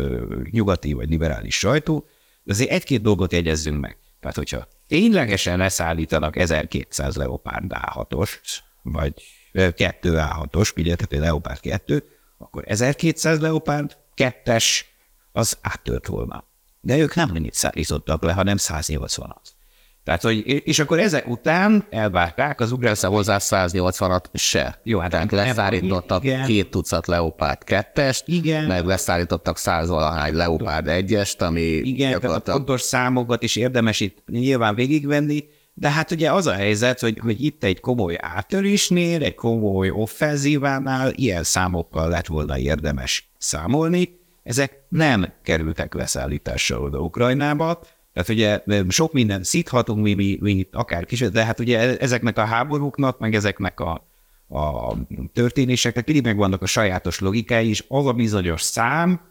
[0.51, 2.07] nyugati vagy liberális sajtó,
[2.43, 3.97] de azért egy-két dolgot jegyezzünk meg.
[4.19, 8.31] Tehát, hogyha ténylegesen leszállítanak 1200 Leopard A6-os,
[8.85, 9.13] vagy
[9.75, 12.03] 2 A6-os, ugye, tehát egy Leopard 2,
[12.37, 14.81] akkor 1200 Leopard 2-es
[15.31, 16.43] az áttört volna.
[16.81, 19.53] De ők nem annyit szállítottak le, hanem 180-at.
[20.03, 24.79] Tehát, hogy, és akkor ezek után elvárták az ugrás hozzá 180-at se.
[24.83, 26.45] Jó, hát Tehát leszállítottak igen.
[26.45, 28.65] két tucat Leopard 2-est, Igen.
[28.65, 33.99] meg leszállítottak 100 valahány Leopard 1-est, ami Igen, tehát a gyakorlatilag pontos számokat is érdemes
[33.99, 35.43] itt nyilván végigvenni,
[35.77, 41.11] de hát ugye az a helyzet, hogy, hogy itt egy komoly áttörésnél, egy komoly offenzívánál
[41.15, 47.79] ilyen számokkal lett volna érdemes számolni, ezek nem kerültek leszállításra oda Ukrajnába,
[48.13, 52.45] tehát ugye sok minden szíthatunk mi, mi, mi akár kis, de hát ugye ezeknek a
[52.45, 54.07] háborúknak, meg ezeknek a,
[54.49, 54.95] a
[55.33, 59.21] történéseknek mindig megvannak a sajátos logikái, és az a bizonyos szám,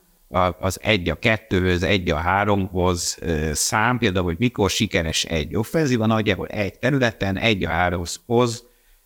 [0.58, 3.18] az egy a kettőhöz, egy a háromhoz
[3.52, 8.24] szám, például, hogy mikor sikeres egy offenzíva, nagyjából egy területen, egy a háromhoz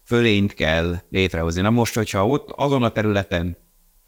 [0.05, 1.61] fölényt kell létrehozni.
[1.61, 3.57] Na most, hogyha ott azon a területen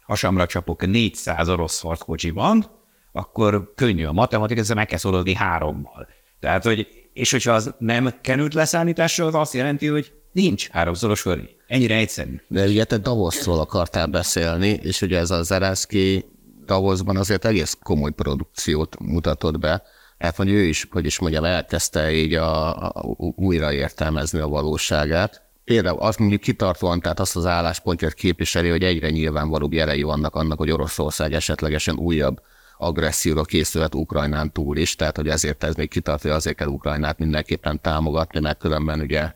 [0.01, 2.65] hasamra csapok 400 orosz harckocsi van,
[3.11, 6.07] akkor könnyű a matematika, ezzel meg kell szorozni hárommal.
[6.39, 11.55] Tehát, hogy, és hogyha az nem került leszállításra, az azt jelenti, hogy nincs háromszoros fölé.
[11.67, 12.35] Ennyire egyszerű.
[12.47, 16.25] De ugye te Davosról akartál beszélni, és ugye ez a Zelenszky
[16.65, 19.83] Davosban azért egész komoly produkciót mutatott be.
[20.17, 23.03] Hát, hogy ő is, hogy is mondjam, elkezdte így a, a,
[23.35, 25.41] újra értelmezni a valóságát.
[25.63, 30.57] Például azt mondjuk kitartóan, tehát azt az álláspontját képviseli, hogy egyre nyilvánvalóbb jelei vannak annak,
[30.57, 32.41] hogy Oroszország esetlegesen újabb
[32.77, 37.19] agresszióra készülhet Ukrajnán túl is, tehát hogy ezért ez még kitartó, hogy azért kell Ukrajnát
[37.19, 39.33] mindenképpen támogatni, mert különben ugye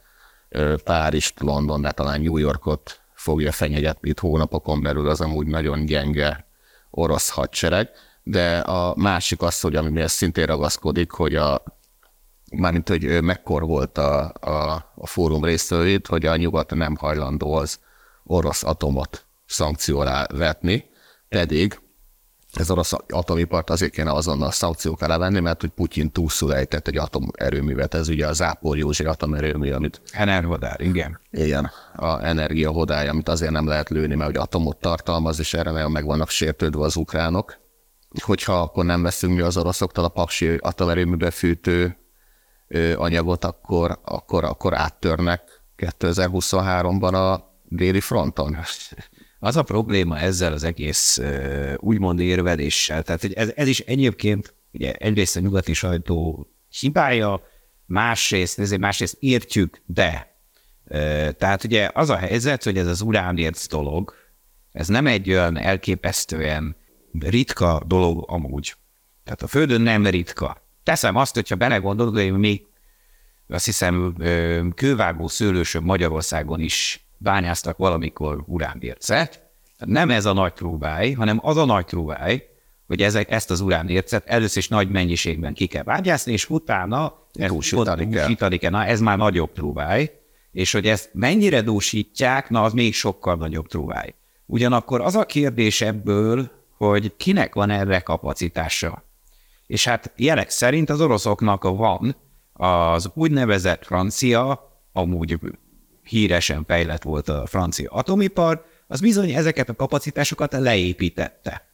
[0.83, 6.45] Párizst, London, de talán New Yorkot fogja fenyegetni itt hónapokon belül az amúgy nagyon gyenge
[6.95, 7.89] orosz hadsereg,
[8.23, 11.63] de a másik az, hogy ami szintén ragaszkodik, hogy a
[12.51, 17.79] mármint, hogy mekkor volt a, a, a fórum résztvevőit, hogy a nyugat nem hajlandó az
[18.23, 20.85] orosz atomot szankció alá vetni,
[21.29, 21.79] pedig
[22.59, 26.97] ez orosz atomipart azért kéne azonnal szankciók alá venni, mert hogy Putyin túlszul ejtett egy
[26.97, 31.19] atomerőművet, ez ugye a Záporjózsi atomerőmű, amit Enerhodár, igen.
[31.31, 35.71] ilyen a energia hodája, amit azért nem lehet lőni, mert hogy atomot tartalmaz, és erre
[35.71, 37.57] nagyon meg vannak sértődve az ukránok.
[38.21, 41.97] Hogyha akkor nem veszünk mi az oroszoktól a paksi atomerőműbe fűtő
[42.95, 45.41] anyagot, akkor, akkor, akkor áttörnek
[45.77, 48.57] 2023-ban a déli fronton.
[49.45, 51.21] Az a probléma ezzel az egész
[51.77, 56.47] úgymond érveléssel, tehát ez, ez is egyébként ugye egyrészt a nyugati sajtó
[56.79, 57.41] hibája,
[57.85, 60.37] másrészt, ezért másrészt értjük, de
[61.37, 64.13] tehát ugye az a helyzet, hogy ez az uránérc dolog,
[64.71, 66.75] ez nem egy olyan elképesztően
[67.19, 68.73] ritka dolog amúgy.
[69.23, 70.61] Tehát a Földön nem ritka.
[70.83, 72.65] Teszem azt, hogyha belegondolok, hogy még
[73.47, 74.15] azt hiszem
[74.75, 79.43] kővágó szőlősön Magyarországon is bányáztak valamikor uránércet.
[79.77, 82.49] Nem ez a nagy próbály, hanem az a nagy próbály,
[82.87, 88.09] hogy ezek, ezt az uránércet először is nagy mennyiségben ki kell vágyászni, és utána Dúsítani
[88.09, 88.21] kell.
[88.21, 88.71] dúsítani kell.
[88.71, 90.19] Na, ez már nagyobb próbály,
[90.51, 94.13] és hogy ezt mennyire dúsítják, na az még sokkal nagyobb próbály.
[94.45, 99.03] Ugyanakkor az a kérdés ebből, hogy kinek van erre kapacitása.
[99.67, 102.15] És hát jelek szerint az oroszoknak van
[102.53, 105.39] az úgynevezett francia, amúgy
[106.07, 111.67] híresen fejlett volt a francia atomipar, az bizony ezeket a kapacitásokat leépítette.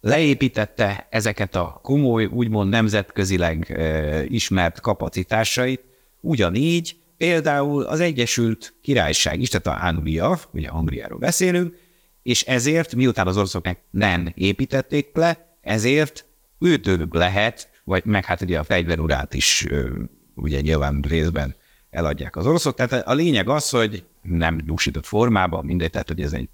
[0.00, 5.80] Leépítette ezeket a komoly, úgymond nemzetközileg e, ismert kapacitásait,
[6.20, 11.76] ugyanígy például az Egyesült Királyság is, tehát a Anglia, ugye Angliáról beszélünk,
[12.22, 16.26] és ezért, miután az oroszoknak nem építették le, ezért
[16.58, 19.66] őtőlük lehet, vagy meg hát ugye a fegyverurát is
[20.34, 21.54] ugye nyilván részben
[21.90, 22.74] eladják az oroszok.
[22.74, 26.48] Tehát a lényeg az, hogy nem dúsított formában, mindegy, tehát hogy ez egy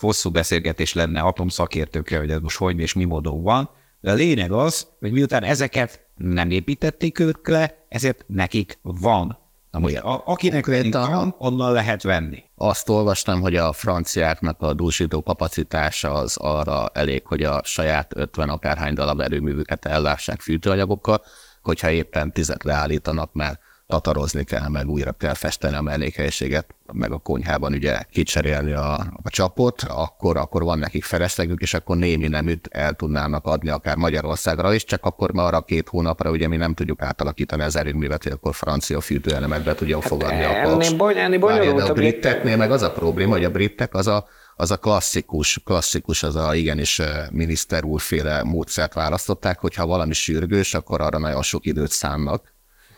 [0.00, 3.70] hosszú beszélgetés lenne atomszakértőkkel, hogy ez most hogy és mi módon van,
[4.00, 9.38] de a lényeg az, hogy miután ezeket nem építették ők le, ezért nekik van.
[9.70, 12.42] Na most, a, akinek van, onnan lehet venni.
[12.54, 18.48] Azt olvastam, hogy a franciáknak a dúsító kapacitása az arra elég, hogy a saját 50
[18.48, 21.22] akárhány darab erőművüket ellássák fűtőanyagokkal,
[21.62, 23.60] hogyha éppen tizet leállítanak, mert
[23.92, 29.30] tatarozni kell, meg újra kell festeni a mellékhelyiséget, meg a konyhában ugye kicserélni a, a
[29.30, 34.74] csapot, akkor, akkor van nekik feleslegük, és akkor némi neműt el tudnának adni akár Magyarországra
[34.74, 38.32] is, csak akkor már arra két hónapra ugye mi nem tudjuk átalakítani az erőművet, hogy
[38.32, 40.90] akkor francia fűtőelemet be tudjon hát fogadni a paks.
[41.16, 41.88] Ennél bonyolult.
[41.88, 44.26] A briteknél meg az a probléma, hogy a britek az a
[44.56, 51.00] az a klasszikus, klasszikus, az a igenis miniszter úrféle módszert választották, hogyha valami sürgős, akkor
[51.00, 52.52] arra nagyon sok időt szánnak,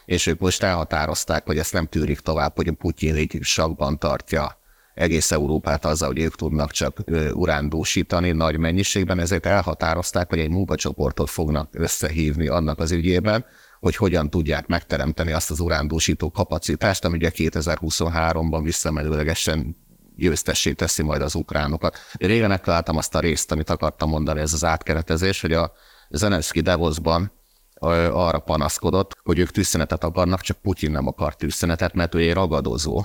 [0.04, 4.58] és ők most elhatározták, hogy ezt nem tűrik tovább, hogy a Putyin így sakban tartja
[4.94, 6.98] egész Európát azzal, hogy ők tudnak csak
[7.32, 13.44] urándósítani nagy mennyiségben, ezért elhatározták, hogy egy munkacsoportot fognak összehívni annak az ügyében,
[13.80, 19.76] hogy hogyan tudják megteremteni azt az urándósító kapacitást, ami ugye 2023-ban visszamenőlegesen
[20.16, 21.98] győztessé teszi majd az ukránokat.
[22.12, 25.72] Régen megtaláltam azt a részt, amit akartam mondani, ez az átkeretezés, hogy a
[26.10, 27.32] Zelenszky Davosban
[27.80, 33.04] arra panaszkodott, hogy ők tűzszenetet akarnak, csak Putyin nem akar tűzszenetet, mert ő egy ragadozó,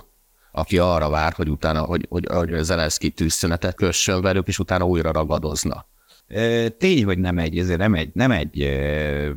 [0.52, 5.12] aki arra vár, hogy utána, hogy, hogy, hogy Zelenszky tűzszenetet kössön velük, és utána újra
[5.12, 5.86] ragadozna.
[6.78, 8.80] Tény, hogy nem egy, ezért nem egy, nem egy,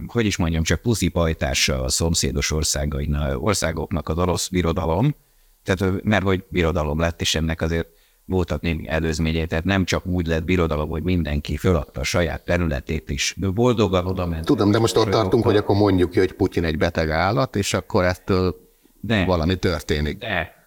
[0.07, 2.53] hogy is mondjam, csak puszi pajtása a szomszédos
[3.37, 5.14] országoknak az orosz birodalom,
[5.64, 7.89] tehát, mert hogy birodalom lett, és ennek azért
[8.33, 13.11] voltak némi előzményei, tehát nem csak úgy lett birodalom, hogy mindenki föladta a saját területét
[13.11, 13.37] is.
[13.55, 14.45] Boldogan oda ment.
[14.45, 17.74] Tudom, de most ott tartunk, hogy akkor mondjuk ki, hogy Putyin egy beteg állat, és
[17.74, 18.57] akkor ettől
[19.01, 20.18] de, valami történik.
[20.18, 20.61] De,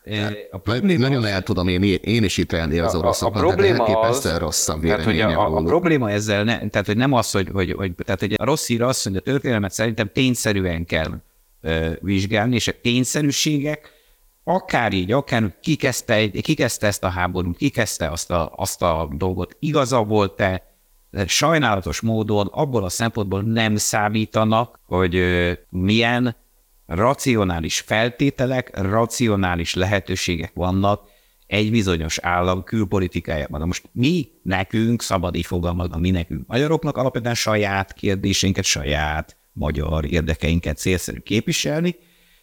[0.52, 3.86] a probléma Nagyon az, el tudom én, én is ítélni az oroszokat, a, a probléma
[3.86, 7.32] de az, rosszabb tehát, hogy a, a, a, probléma ezzel, ne, tehát hogy nem az,
[7.32, 11.22] hogy, hogy, hogy tehát hogy a rossz hír az, hogy a történelmet szerintem tényszerűen kell
[11.62, 13.95] ö, vizsgálni, és a tényszerűségek
[14.48, 20.04] akár így, akár kikezdte, kikezdte ezt a háborút, kikezdte azt a, azt a dolgot, igaza
[20.04, 20.74] volt-e,
[21.26, 25.22] sajnálatos módon abból a szempontból nem számítanak, hogy
[25.70, 26.36] milyen
[26.86, 31.08] racionális feltételek, racionális lehetőségek vannak
[31.48, 33.60] egy bizonyos állam külpolitikájában.
[33.60, 40.06] Na most mi nekünk, szabad így fogalmazva, mi nekünk magyaroknak alapvetően saját kérdéseinket, saját magyar
[40.06, 41.96] érdekeinket célszerű képviselni,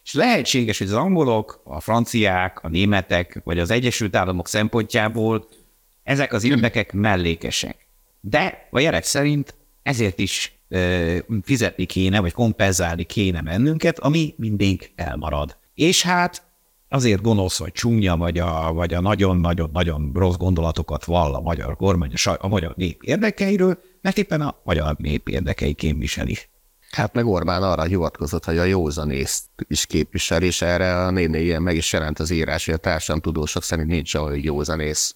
[0.03, 5.47] és lehetséges, hogy az angolok, a franciák, a németek, vagy az Egyesült Államok szempontjából
[6.03, 7.87] ezek az érdekek mellékesek.
[8.19, 10.57] De a jelek szerint ezért is
[11.43, 15.57] fizetni kéne, vagy kompenzálni kéne mennünket, ami mindig elmarad.
[15.73, 16.43] És hát
[16.89, 22.11] azért gonosz, vagy csúnya, vagy a, vagy a nagyon-nagyon-nagyon rossz gondolatokat vall a magyar kormány,
[22.23, 26.37] a, a magyar nép érdekeiről, mert éppen a magyar nép érdekei képviseli.
[26.95, 31.61] Hát meg Orbán arra hivatkozott, hogy a józanészt is képvisel, és erre a néni ilyen
[31.61, 35.15] meg is jelent az írás, hogy a tudósok szerint nincs olyan józanész.